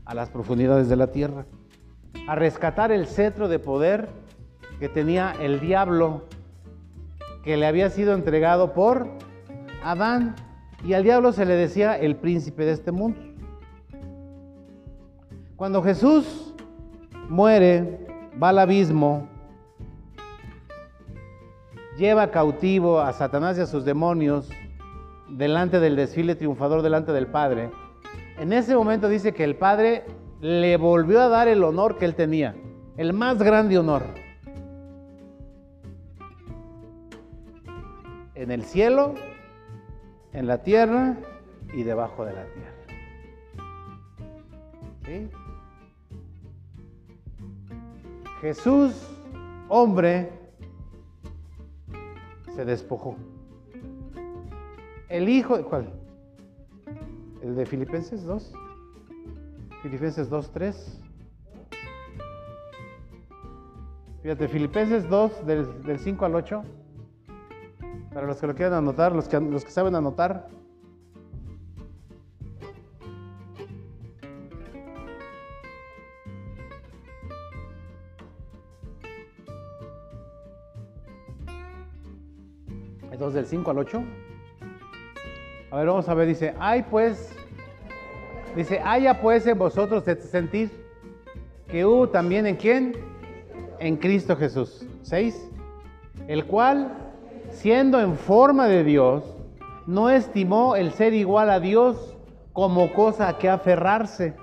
[0.06, 1.48] a las profundidades de la tierra
[2.28, 4.10] a rescatar el cetro de poder
[4.80, 6.26] que tenía el diablo,
[7.44, 9.26] que le había sido entregado por
[9.84, 10.36] Adán.
[10.84, 13.20] Y al diablo se le decía el príncipe de este mundo.
[15.56, 16.54] Cuando Jesús
[17.30, 18.06] muere,
[18.42, 19.28] va al abismo,
[21.98, 24.50] lleva cautivo a Satanás y a sus demonios
[25.30, 27.72] delante del desfile triunfador delante del Padre.
[28.38, 30.06] En ese momento dice que el Padre
[30.42, 32.56] le volvió a dar el honor que él tenía,
[32.96, 34.04] el más grande honor.
[38.36, 39.16] En el cielo,
[40.38, 41.18] en la tierra
[41.74, 42.74] y debajo de la tierra.
[45.04, 45.30] ¿Sí?
[48.42, 48.94] Jesús,
[49.68, 50.30] hombre,
[52.54, 53.16] se despojó.
[55.10, 55.92] El hijo, ¿cuál?
[57.42, 58.54] El de Filipenses 2.
[59.82, 60.76] Filipenses 2.3.
[64.22, 66.64] Fíjate, Filipenses 2 del, 5 al 8.
[68.18, 70.48] Para los que lo quieran anotar, los que, los que saben anotar.
[83.12, 84.04] Entonces del 5 al 8.
[85.70, 87.32] A ver, vamos a ver, dice, ay pues
[88.56, 90.72] Dice, haya pues en vosotros este sentir
[91.68, 92.96] que hubo también en quién?
[93.78, 94.88] En Cristo Jesús.
[95.04, 95.52] 6,
[96.28, 97.07] el cual,
[97.52, 99.24] siendo en forma de Dios,
[99.86, 102.16] no estimó el ser igual a Dios
[102.54, 104.36] como cosa a que aferrarse,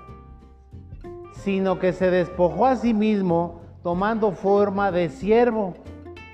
[1.33, 5.75] sino que se despojó a sí mismo tomando forma de siervo,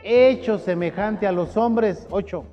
[0.03, 2.07] hecho semejante a los hombres.
[2.09, 2.45] 8.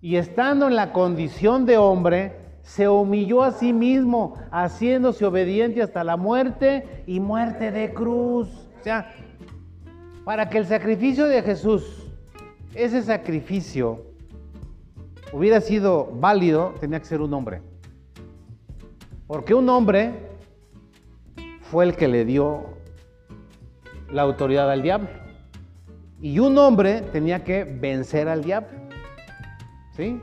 [0.00, 6.02] Y estando en la condición de hombre, se humilló a sí mismo, haciéndose obediente hasta
[6.02, 8.48] la muerte y muerte de cruz.
[8.80, 9.12] O sea,
[10.24, 12.01] para que el sacrificio de Jesús,
[12.74, 14.04] ese sacrificio,
[15.32, 17.62] hubiera sido válido, tenía que ser un hombre.
[19.26, 20.12] Porque un hombre
[21.60, 22.64] fue el que le dio
[24.10, 25.08] la autoridad al diablo.
[26.20, 28.78] Y un hombre tenía que vencer al diablo.
[29.96, 30.20] ¿Sí?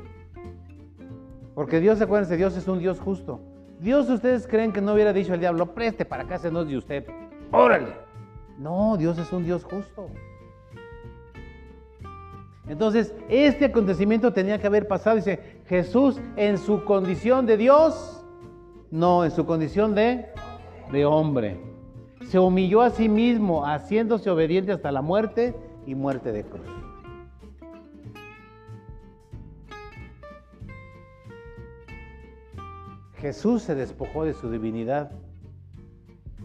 [1.56, 3.42] Porque Dios, acuérdense, Dios es un Dios justo.
[3.80, 7.06] Dios, ustedes creen que no hubiera dicho al diablo, preste para acá, se de usted.
[7.52, 7.94] Órale.
[8.58, 10.10] No, Dios es un Dios justo.
[12.70, 15.16] Entonces, este acontecimiento tenía que haber pasado.
[15.16, 18.24] Dice, Jesús en su condición de Dios,
[18.92, 20.28] no, en su condición de,
[20.92, 21.60] de hombre.
[22.28, 25.56] Se humilló a sí mismo, haciéndose obediente hasta la muerte
[25.88, 26.68] y muerte de cruz.
[33.18, 35.12] Jesús se despojó de su divinidad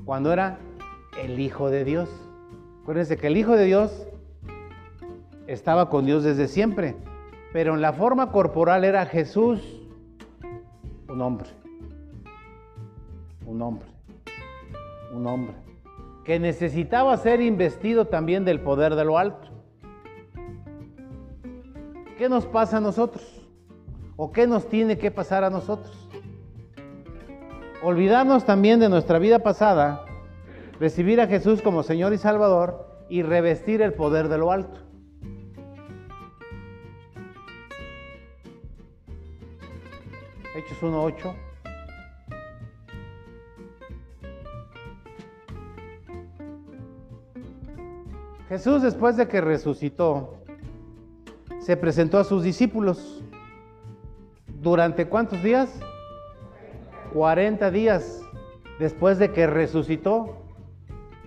[0.07, 0.59] cuando era
[1.23, 2.09] el Hijo de Dios.
[2.83, 4.09] Acuérdense que el Hijo de Dios
[5.47, 6.97] estaba con Dios desde siempre,
[7.53, 9.61] pero en la forma corporal era Jesús,
[11.09, 11.49] un hombre,
[13.47, 13.87] un hombre,
[15.15, 15.55] un hombre,
[16.25, 19.49] que necesitaba ser investido también del poder de lo alto.
[22.19, 23.25] ¿Qué nos pasa a nosotros?
[24.17, 26.09] ¿O qué nos tiene que pasar a nosotros?
[27.83, 30.05] Olvidarnos también de nuestra vida pasada,
[30.81, 34.84] recibir a Jesús como Señor y Salvador y revestir el poder de lo alto.
[40.55, 41.35] Hechos 1.8.
[48.49, 50.35] Jesús después de que resucitó,
[51.59, 53.21] se presentó a sus discípulos.
[54.61, 55.71] ¿Durante cuántos días?
[57.13, 58.23] 40 días
[58.79, 60.37] después de que resucitó.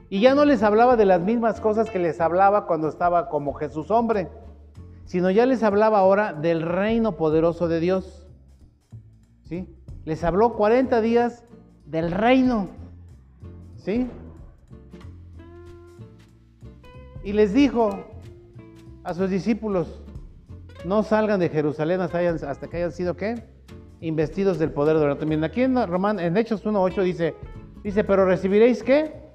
[0.10, 3.54] Y ya no les hablaba de las mismas cosas que les hablaba cuando estaba como
[3.56, 4.30] Jesús hombre,
[5.04, 8.27] sino ya les hablaba ahora del reino poderoso de Dios.
[9.48, 9.68] ¿Sí?
[10.06, 11.44] Les habló 40 días
[11.86, 12.70] del reino.
[13.78, 14.08] ¿Sí?
[17.24, 18.06] Y les dijo
[19.04, 20.02] a sus discípulos,
[20.86, 23.44] no salgan de Jerusalén hasta, que hayan sido qué?
[24.02, 27.36] Investidos del poder de la Miren, aquí en, Román, en Hechos 1.8 dice,
[27.84, 29.27] dice, pero recibiréis qué?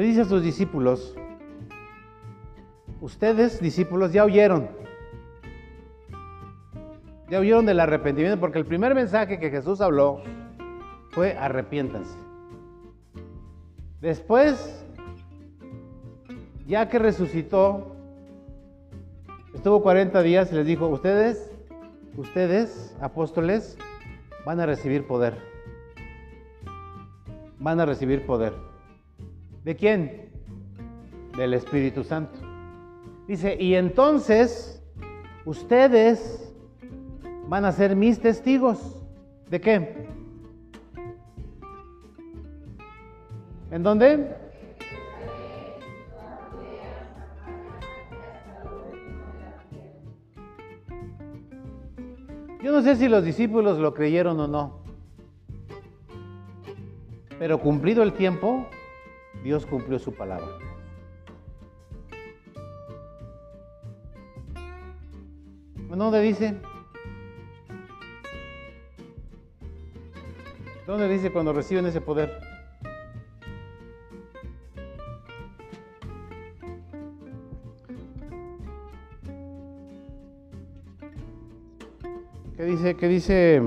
[0.00, 1.14] Le dice a sus discípulos,
[3.02, 4.70] ustedes discípulos ya oyeron,
[7.28, 10.22] ya oyeron del arrepentimiento, porque el primer mensaje que Jesús habló
[11.10, 12.16] fue arrepiéntanse.
[14.00, 14.86] Después,
[16.66, 17.94] ya que resucitó,
[19.52, 21.52] estuvo 40 días y les dijo, ustedes,
[22.16, 23.76] ustedes, apóstoles,
[24.46, 25.36] van a recibir poder.
[27.58, 28.69] Van a recibir poder.
[29.64, 30.30] ¿De quién?
[31.36, 32.38] Del Espíritu Santo.
[33.26, 34.82] Dice, y entonces
[35.44, 36.52] ustedes
[37.48, 39.04] van a ser mis testigos.
[39.48, 40.06] ¿De qué?
[43.70, 44.36] ¿En dónde?
[52.62, 54.80] Yo no sé si los discípulos lo creyeron o no,
[57.38, 58.66] pero cumplido el tiempo,
[59.42, 60.48] Dios cumplió su palabra.
[66.00, 66.56] ¿Dónde dice?
[70.86, 72.40] ¿Dónde dice cuando reciben ese poder?
[82.56, 82.96] ¿Qué dice?
[82.96, 83.62] ¿Qué dice?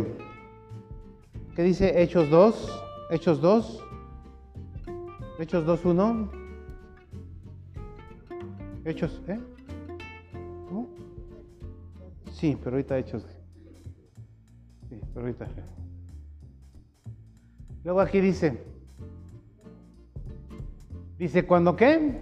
[1.55, 2.83] ¿Qué dice Hechos 2?
[3.11, 3.92] Hechos 2.
[5.43, 6.29] Hechos 2.1.
[8.85, 9.37] Hechos, ¿eh?
[10.69, 10.87] ¿Cómo?
[12.31, 13.25] Sí, pero ahorita Hechos.
[14.87, 15.49] Sí, pero ahorita.
[17.83, 18.63] Luego aquí dice.
[21.17, 22.21] Dice, ¿cuándo qué?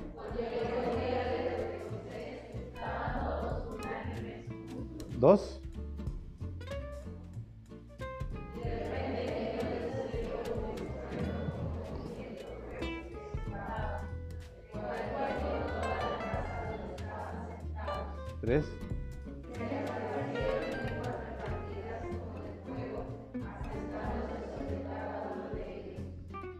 [5.19, 5.60] Dos.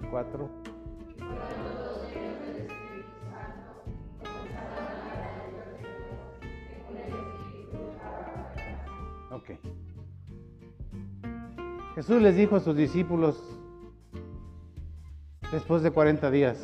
[0.09, 0.49] Cuatro.
[9.31, 9.51] Ok.
[11.95, 13.37] Jesús les dijo a sus discípulos
[15.51, 16.57] después de 40 días,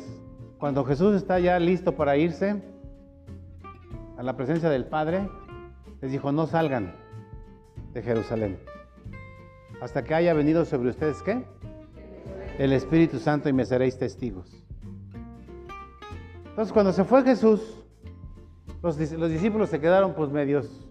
[0.58, 2.77] cuando Jesús está ya listo para irse
[4.18, 5.30] a la presencia del Padre,
[6.02, 6.94] les dijo, no salgan
[7.94, 8.58] de Jerusalén
[9.80, 11.44] hasta que haya venido sobre ustedes, ¿qué?
[12.58, 14.64] El Espíritu Santo y me seréis testigos.
[16.50, 17.84] Entonces cuando se fue Jesús,
[18.82, 20.88] los, los discípulos se quedaron pues medios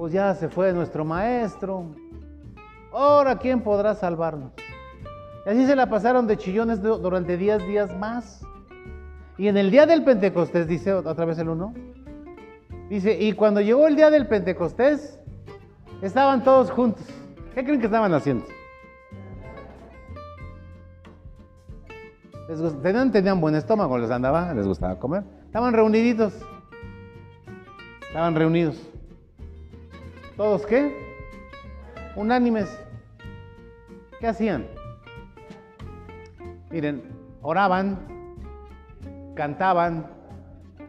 [0.00, 1.94] pues ya se fue nuestro maestro.
[2.90, 4.52] Ahora, ¿quién podrá salvarnos?
[5.44, 8.42] Y así se la pasaron de chillones durante 10 días más.
[9.40, 11.72] Y en el día del Pentecostés, dice otra vez el uno,
[12.90, 15.18] dice, y cuando llegó el día del Pentecostés,
[16.02, 17.06] estaban todos juntos.
[17.54, 18.44] ¿Qué creen que estaban haciendo?
[22.82, 25.22] tenían, tenían buen estómago, les andaba, les gustaba comer.
[25.46, 26.34] Estaban reuniditos.
[28.08, 28.76] Estaban reunidos.
[30.36, 30.94] ¿Todos qué?
[32.14, 32.68] Unánimes.
[34.20, 34.66] ¿Qué hacían?
[36.70, 37.02] Miren,
[37.40, 38.19] oraban,
[39.40, 40.04] cantaban,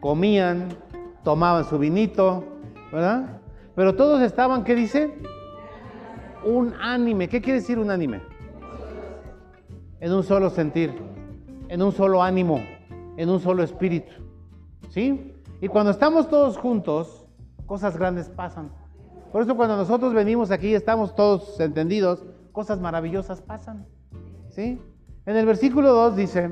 [0.00, 0.68] comían,
[1.24, 2.44] tomaban su vinito,
[2.92, 3.40] ¿verdad?
[3.74, 5.10] Pero todos estaban, ¿qué dice?
[6.44, 7.30] Unánime.
[7.30, 8.20] ¿Qué quiere decir unánime?
[10.00, 10.92] En un solo sentir,
[11.68, 12.60] en un solo ánimo,
[13.16, 14.12] en un solo espíritu.
[14.90, 15.32] ¿Sí?
[15.62, 17.24] Y cuando estamos todos juntos,
[17.64, 18.70] cosas grandes pasan.
[19.32, 22.22] Por eso cuando nosotros venimos aquí y estamos todos entendidos,
[22.52, 23.86] cosas maravillosas pasan.
[24.50, 24.78] ¿Sí?
[25.24, 26.50] En el versículo 2 dice,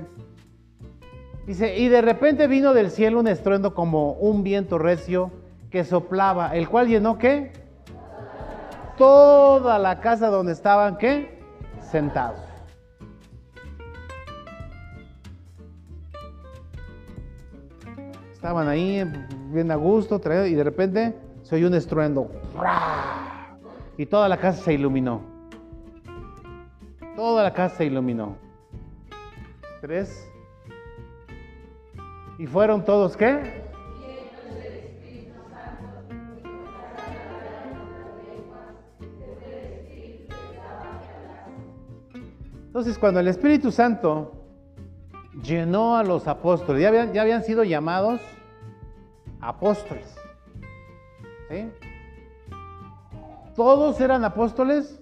[1.47, 5.31] dice, y de repente vino del cielo un estruendo como un viento recio
[5.71, 7.53] que soplaba, el cual llenó qué?
[8.97, 11.39] Toda la casa donde estaban qué?
[11.81, 12.41] Sentados.
[18.33, 19.05] Estaban ahí
[19.53, 22.31] bien a gusto, y de repente se oyó un estruendo.
[23.97, 25.21] Y toda la casa se iluminó.
[27.17, 28.37] Toda la casa se iluminó.
[29.83, 30.30] Tres.
[32.41, 33.63] ¿Y fueron todos qué?
[42.65, 44.33] Entonces, cuando el Espíritu Santo
[45.43, 48.23] llenó a los apóstoles, ya habían, sido llamados
[49.43, 50.17] apóstoles.
[53.55, 55.00] ¿Todos eran apóstoles?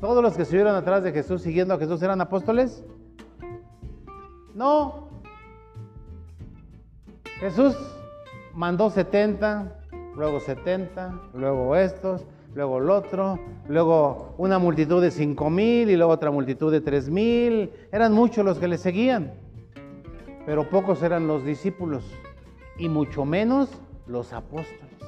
[0.00, 2.82] ¿Todos los que estuvieron atrás de Jesús siguiendo a Jesús eran apóstoles?
[4.54, 5.08] No.
[7.38, 7.76] Jesús
[8.54, 9.70] mandó 70,
[10.16, 13.38] luego 70, luego estos, luego el otro,
[13.68, 17.70] luego una multitud de cinco mil y luego otra multitud de tres mil.
[17.92, 19.34] Eran muchos los que le seguían,
[20.46, 22.04] pero pocos eran los discípulos
[22.78, 23.68] y mucho menos
[24.06, 24.99] los apóstoles.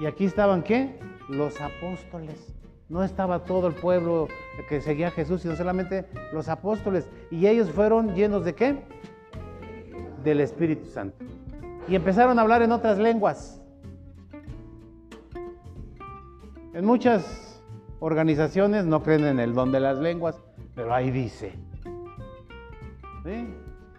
[0.00, 0.98] Y aquí estaban qué?
[1.28, 2.54] Los apóstoles.
[2.88, 4.28] No estaba todo el pueblo
[4.68, 7.08] que seguía a Jesús, sino solamente los apóstoles.
[7.30, 8.76] Y ellos fueron llenos de qué?
[10.22, 11.24] Del Espíritu Santo
[11.88, 13.60] y empezaron a hablar en otras lenguas.
[16.74, 17.62] En muchas
[18.00, 20.40] organizaciones no creen en el don de las lenguas,
[20.74, 21.52] pero ahí dice.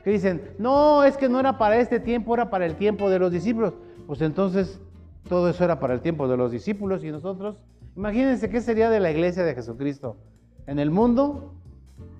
[0.03, 3.19] Que dicen, no, es que no era para este tiempo, era para el tiempo de
[3.19, 3.73] los discípulos.
[4.05, 4.79] Pues entonces
[5.27, 7.57] todo eso era para el tiempo de los discípulos y nosotros.
[7.95, 10.17] Imagínense qué sería de la iglesia de Jesucristo
[10.65, 11.53] en el mundo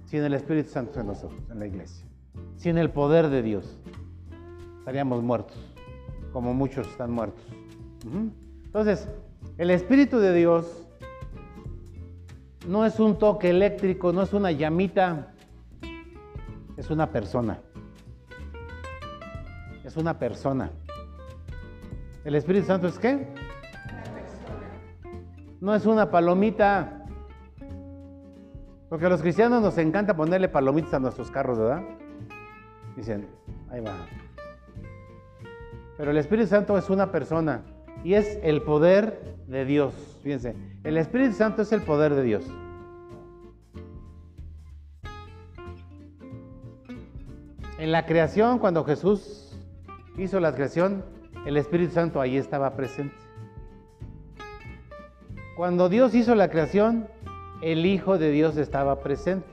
[0.06, 2.06] sin el Espíritu Santo en nosotros, en la iglesia,
[2.56, 3.78] sin el poder de Dios
[4.88, 5.58] estaríamos muertos,
[6.32, 7.44] como muchos están muertos.
[8.64, 9.10] Entonces,
[9.58, 10.88] el Espíritu de Dios
[12.66, 15.34] no es un toque eléctrico, no es una llamita,
[16.78, 17.60] es una persona.
[19.84, 20.72] Es una persona.
[22.28, 23.26] ¿El Espíritu Santo es qué?
[25.62, 27.06] No es una palomita.
[28.90, 31.84] Porque a los cristianos nos encanta ponerle palomitas a nuestros carros, ¿verdad?
[32.98, 33.30] Dicen,
[33.70, 33.96] ahí va.
[35.96, 37.64] Pero el Espíritu Santo es una persona
[38.04, 39.94] y es el poder de Dios.
[40.22, 40.54] Fíjense,
[40.84, 42.46] el Espíritu Santo es el poder de Dios.
[47.80, 49.58] En la creación, cuando Jesús
[50.18, 51.16] hizo la creación,
[51.48, 53.16] el Espíritu Santo ahí estaba presente.
[55.56, 57.08] Cuando Dios hizo la creación,
[57.62, 59.48] el Hijo de Dios estaba presente.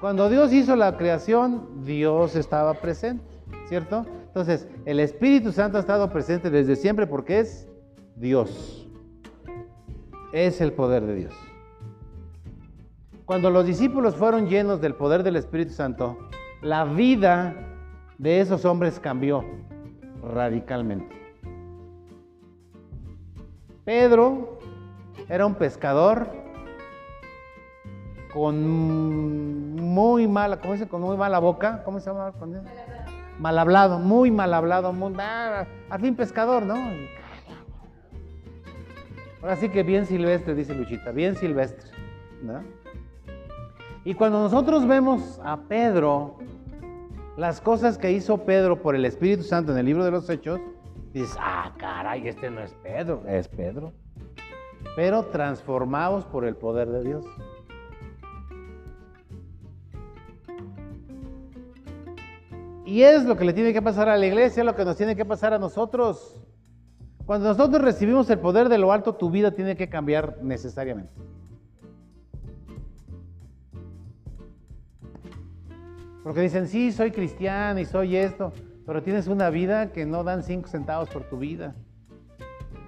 [0.00, 3.22] Cuando Dios hizo la creación, Dios estaba presente,
[3.68, 4.06] ¿cierto?
[4.26, 7.68] Entonces, el Espíritu Santo ha estado presente desde siempre porque es
[8.16, 8.88] Dios.
[10.32, 11.34] Es el poder de Dios.
[13.24, 16.18] Cuando los discípulos fueron llenos del poder del Espíritu Santo,
[16.60, 17.54] la vida
[18.18, 19.44] de esos hombres cambió
[20.22, 21.16] radicalmente.
[23.84, 24.58] Pedro
[25.28, 26.28] era un pescador
[28.34, 30.88] con muy mala, ¿cómo dice?
[30.88, 32.32] Con muy mala boca, ¿cómo se llama?
[33.38, 36.76] Mal hablado, muy mal hablado, muy, ah, al fin pescador, ¿no?
[39.40, 41.90] Ahora sí que bien silvestre, dice Luchita, bien silvestre.
[44.04, 46.38] Y cuando nosotros vemos a Pedro,
[47.38, 50.60] las cosas que hizo Pedro por el Espíritu Santo en el libro de los Hechos,
[51.12, 53.92] dices, ah, caray, este no es Pedro, es Pedro.
[54.96, 57.24] Pero transformados por el poder de Dios.
[62.84, 65.14] Y es lo que le tiene que pasar a la iglesia, lo que nos tiene
[65.14, 66.42] que pasar a nosotros.
[67.24, 71.12] Cuando nosotros recibimos el poder de lo alto, tu vida tiene que cambiar necesariamente.
[76.22, 78.52] Porque dicen, sí, soy cristiano y soy esto,
[78.86, 81.74] pero tienes una vida que no dan cinco centavos por tu vida.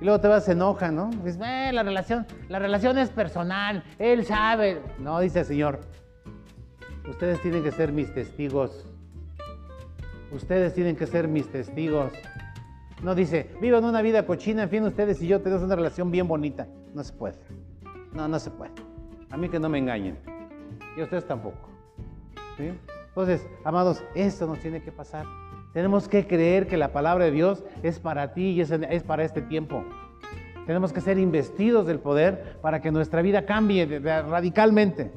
[0.01, 1.11] Y luego te vas, enoja, ¿no?
[1.11, 4.81] Dices, eh, la relación, la relación es personal, él sabe.
[4.99, 5.81] No, dice el Señor,
[7.09, 8.87] ustedes tienen que ser mis testigos.
[10.33, 12.13] Ustedes tienen que ser mis testigos.
[13.03, 16.29] No dice, vivan una vida cochina, en fin, ustedes y yo tenemos una relación bien
[16.29, 16.67] bonita.
[16.95, 17.37] No se puede.
[18.13, 18.73] No, no se puede.
[19.31, 20.19] A mí que no me engañen.
[20.97, 21.69] Y ustedes tampoco.
[23.11, 25.27] Entonces, amados, esto nos tiene que pasar.
[25.73, 29.43] Tenemos que creer que la palabra de Dios es para ti y es, para este
[29.43, 29.85] tiempo.
[30.67, 35.13] Tenemos que ser investidos del poder para que nuestra vida cambie radicalmente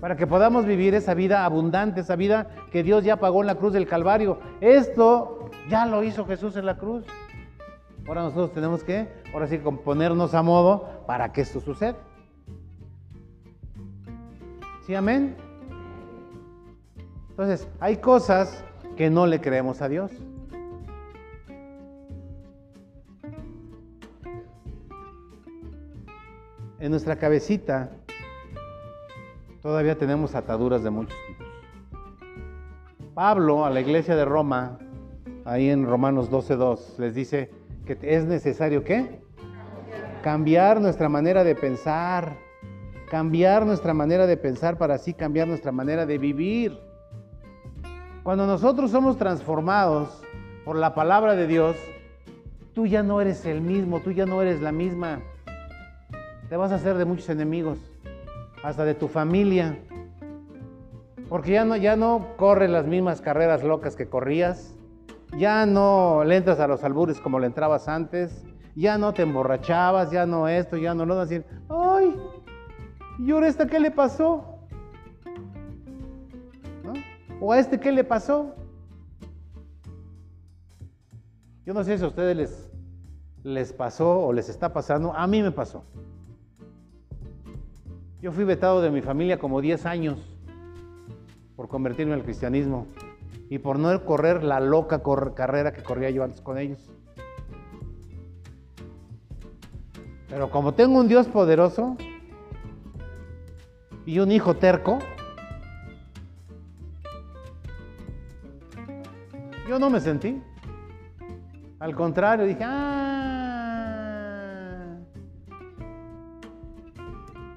[0.00, 3.56] para que podamos vivir esa vida abundante, esa vida que Dios ya pagó en la
[3.56, 4.38] cruz del Calvario.
[4.60, 7.04] Esto ya lo hizo Jesús en la cruz.
[8.06, 11.96] Ahora nosotros tenemos que, ahora sí, ponernos a modo para que esto suceda.
[14.86, 15.36] ¿Sí, amén?
[17.38, 18.64] Entonces, hay cosas
[18.96, 20.10] que no le creemos a Dios.
[26.80, 27.92] En nuestra cabecita
[29.62, 31.46] todavía tenemos ataduras de muchos tipos.
[33.14, 34.80] Pablo a la iglesia de Roma,
[35.44, 37.52] ahí en Romanos 12.2, les dice
[37.86, 39.22] que es necesario ¿qué?
[40.24, 42.36] Cambiar nuestra manera de pensar,
[43.08, 46.87] cambiar nuestra manera de pensar para así cambiar nuestra manera de vivir.
[48.28, 50.22] Cuando nosotros somos transformados
[50.66, 51.76] por la palabra de Dios,
[52.74, 55.20] tú ya no eres el mismo, tú ya no eres la misma.
[56.50, 57.78] Te vas a hacer de muchos enemigos
[58.62, 59.78] hasta de tu familia.
[61.30, 64.76] Porque ya no, ya no corres las mismas carreras locas que corrías,
[65.38, 70.10] ya no le entras a los albures como le entrabas antes, ya no te emborrachabas,
[70.10, 72.14] ya no esto, ya no lo decir, ay,
[73.20, 74.57] ¿y ahora esta qué le pasó?
[77.40, 78.54] ¿O a este qué le pasó?
[81.64, 82.70] Yo no sé si a ustedes les,
[83.44, 85.84] les pasó o les está pasando, a mí me pasó.
[88.20, 90.18] Yo fui vetado de mi familia como 10 años
[91.54, 92.86] por convertirme al cristianismo
[93.48, 95.02] y por no correr la loca
[95.34, 96.90] carrera que corría yo antes con ellos.
[100.28, 101.96] Pero como tengo un Dios poderoso
[104.04, 104.98] y un hijo terco,
[109.68, 110.42] yo no me sentí.
[111.78, 113.36] Al contrario, dije, ah,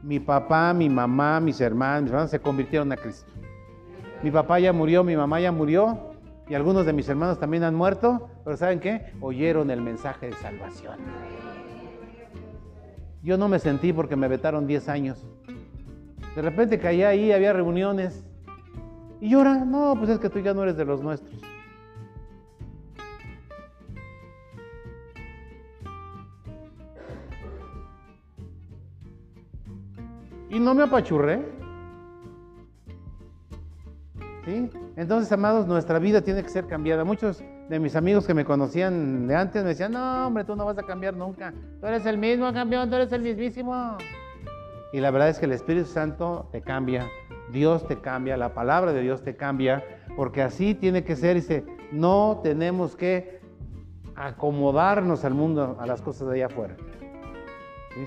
[0.04, 3.32] mi papá, mi mamá, mis hermanos, mis hermanos se convirtieron a Cristo.
[4.22, 6.12] Mi papá ya murió, mi mamá ya murió
[6.48, 9.14] y algunos de mis hermanos también han muerto, pero ¿saben qué?
[9.22, 11.00] Oyeron el mensaje de salvación.
[13.24, 15.26] Yo no me sentí porque me vetaron 10 años.
[16.36, 18.26] De repente caí ahí, había reuniones.
[19.22, 21.51] Y llora, no, pues es que tú ya no eres de los nuestros.
[30.52, 31.42] Y no me apachurré.
[34.46, 34.70] ¿Sí?
[34.96, 37.04] Entonces, amados, nuestra vida tiene que ser cambiada.
[37.04, 40.66] Muchos de mis amigos que me conocían de antes me decían, no, hombre, tú no
[40.66, 41.54] vas a cambiar nunca.
[41.80, 43.98] Tú eres el mismo campeón, tú eres el mismísimo.
[44.92, 47.08] Y la verdad es que el Espíritu Santo te cambia,
[47.52, 49.84] Dios te cambia, la palabra de Dios te cambia,
[50.18, 51.36] porque así tiene que ser.
[51.36, 53.40] Dice, no tenemos que
[54.16, 56.76] acomodarnos al mundo, a las cosas de allá afuera,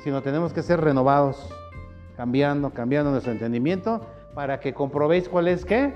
[0.03, 1.49] sino tenemos que ser renovados,
[2.17, 5.93] cambiando, cambiando nuestro entendimiento para que comprobéis cuál es qué,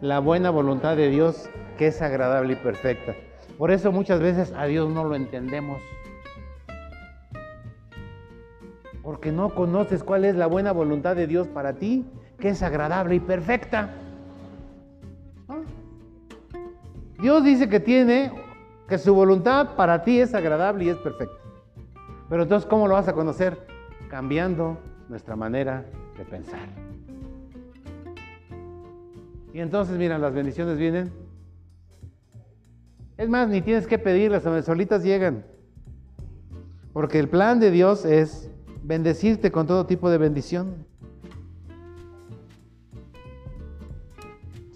[0.00, 1.48] la buena voluntad de Dios
[1.78, 3.14] que es agradable y perfecta.
[3.56, 5.80] Por eso muchas veces a Dios no lo entendemos.
[9.02, 12.04] Porque no conoces cuál es la buena voluntad de Dios para ti,
[12.38, 13.90] que es agradable y perfecta.
[17.20, 18.32] Dios dice que tiene,
[18.88, 21.36] que su voluntad para ti es agradable y es perfecta.
[22.28, 23.66] Pero entonces, ¿cómo lo vas a conocer?
[24.08, 24.78] Cambiando
[25.12, 25.86] nuestra manera
[26.18, 26.68] de pensar.
[29.54, 31.12] Y entonces, mira, las bendiciones vienen
[33.22, 35.44] es más, ni tienes que pedirlas, solitas llegan.
[36.92, 38.50] Porque el plan de Dios es
[38.82, 40.86] bendecirte con todo tipo de bendición.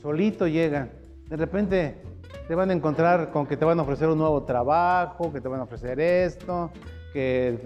[0.00, 0.90] Solito llega.
[1.28, 1.96] De repente
[2.46, 5.48] te van a encontrar con que te van a ofrecer un nuevo trabajo, que te
[5.48, 6.70] van a ofrecer esto,
[7.12, 7.58] que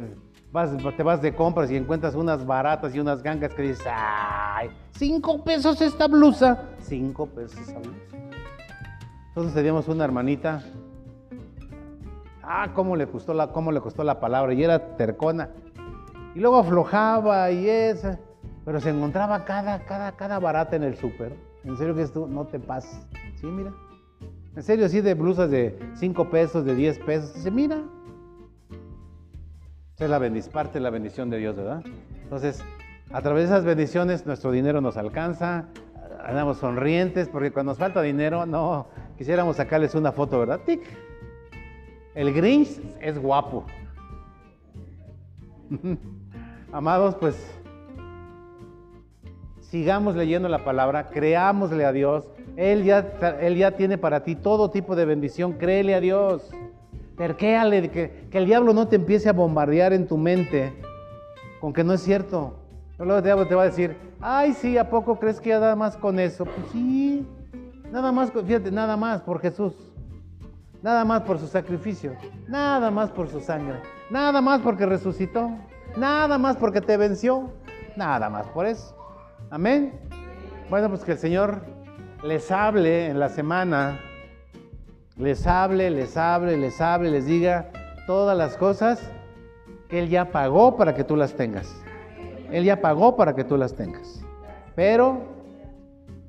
[0.97, 4.71] te vas de compras y encuentras unas baratas y unas gangas que dices, ¡ay!
[4.93, 6.71] Cinco pesos esta blusa.
[6.81, 8.01] Cinco pesos esta blusa.
[9.29, 10.63] Entonces teníamos una hermanita.
[12.43, 14.53] Ah, cómo le costó la, cómo le costó la palabra.
[14.53, 15.51] Y era tercona.
[16.35, 18.19] Y luego aflojaba y esa.
[18.65, 21.37] Pero se encontraba cada, cada, cada barata en el súper.
[21.63, 23.07] En serio que esto no te pases.
[23.37, 23.73] Sí, mira.
[24.57, 27.35] En serio, así de blusas de 5 pesos, de 10 pesos.
[27.35, 27.81] Dice, mira.
[30.01, 30.19] Es la
[30.51, 31.85] parte de la bendición de Dios, ¿verdad?
[32.23, 32.65] Entonces,
[33.13, 35.67] a través de esas bendiciones, nuestro dinero nos alcanza,
[36.25, 38.87] andamos sonrientes, porque cuando nos falta dinero, no,
[39.19, 40.61] quisiéramos sacarles una foto, ¿verdad?
[40.65, 40.81] ¡Tic!
[42.15, 43.67] El Grinch es guapo.
[46.73, 47.37] Amados, pues
[49.61, 52.25] sigamos leyendo la palabra, creámosle a Dios.
[52.57, 53.01] Él ya,
[53.43, 56.51] él ya tiene para ti todo tipo de bendición, créele a Dios.
[57.21, 60.73] Terquéale, que, que el diablo no te empiece a bombardear en tu mente
[61.61, 62.55] con que no es cierto.
[62.97, 65.77] Luego el diablo te va a decir, ay, sí, ¿a poco crees que ya nada
[65.77, 66.47] más con eso?
[66.47, 67.29] Pues sí,
[67.93, 69.75] nada más, fíjate, nada más por Jesús.
[70.81, 72.17] Nada más por su sacrificio,
[72.49, 75.51] nada más por su sangre, nada más porque resucitó,
[75.99, 77.51] nada más porque te venció,
[77.97, 78.97] nada más por eso.
[79.51, 79.93] Amén.
[80.71, 81.61] Bueno, pues que el Señor
[82.23, 84.01] les hable en la semana,
[85.17, 87.71] les hable, les hable, les hable, les diga
[88.07, 89.01] todas las cosas
[89.89, 91.75] que Él ya pagó para que tú las tengas.
[92.51, 94.25] Él ya pagó para que tú las tengas.
[94.75, 95.21] Pero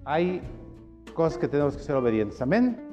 [0.05, 0.41] hay
[1.13, 2.41] cosas que tenemos que ser obedientes.
[2.41, 2.91] Amén.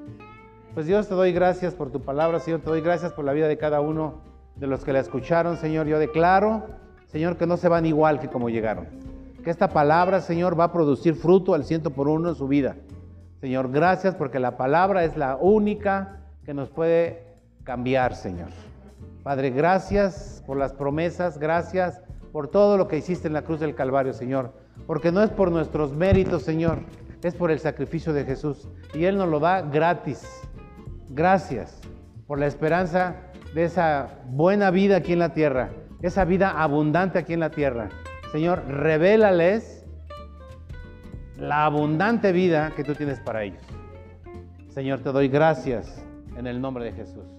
[0.75, 2.61] Pues Dios te doy gracias por tu palabra, Señor.
[2.61, 4.21] Te doy gracias por la vida de cada uno
[4.57, 5.87] de los que la escucharon, Señor.
[5.87, 6.67] Yo declaro,
[7.07, 8.87] Señor, que no se van igual que como llegaron.
[9.43, 12.77] Que esta palabra, Señor, va a producir fruto al ciento por uno en su vida.
[13.41, 17.23] Señor, gracias porque la palabra es la única que nos puede
[17.63, 18.49] cambiar, Señor.
[19.23, 23.75] Padre, gracias por las promesas, gracias por todo lo que hiciste en la cruz del
[23.75, 24.53] Calvario, Señor.
[24.87, 26.81] Porque no es por nuestros méritos, Señor,
[27.23, 28.69] es por el sacrificio de Jesús.
[28.95, 30.27] Y Él nos lo da gratis.
[31.11, 31.79] Gracias
[32.27, 33.17] por la esperanza
[33.55, 35.71] de esa buena vida aquí en la tierra,
[36.03, 37.89] esa vida abundante aquí en la tierra.
[38.33, 39.78] Señor, revélales
[41.39, 43.63] la abundante vida que tú tienes para ellos.
[44.69, 46.05] Señor, te doy gracias
[46.37, 47.38] en el nombre de Jesús.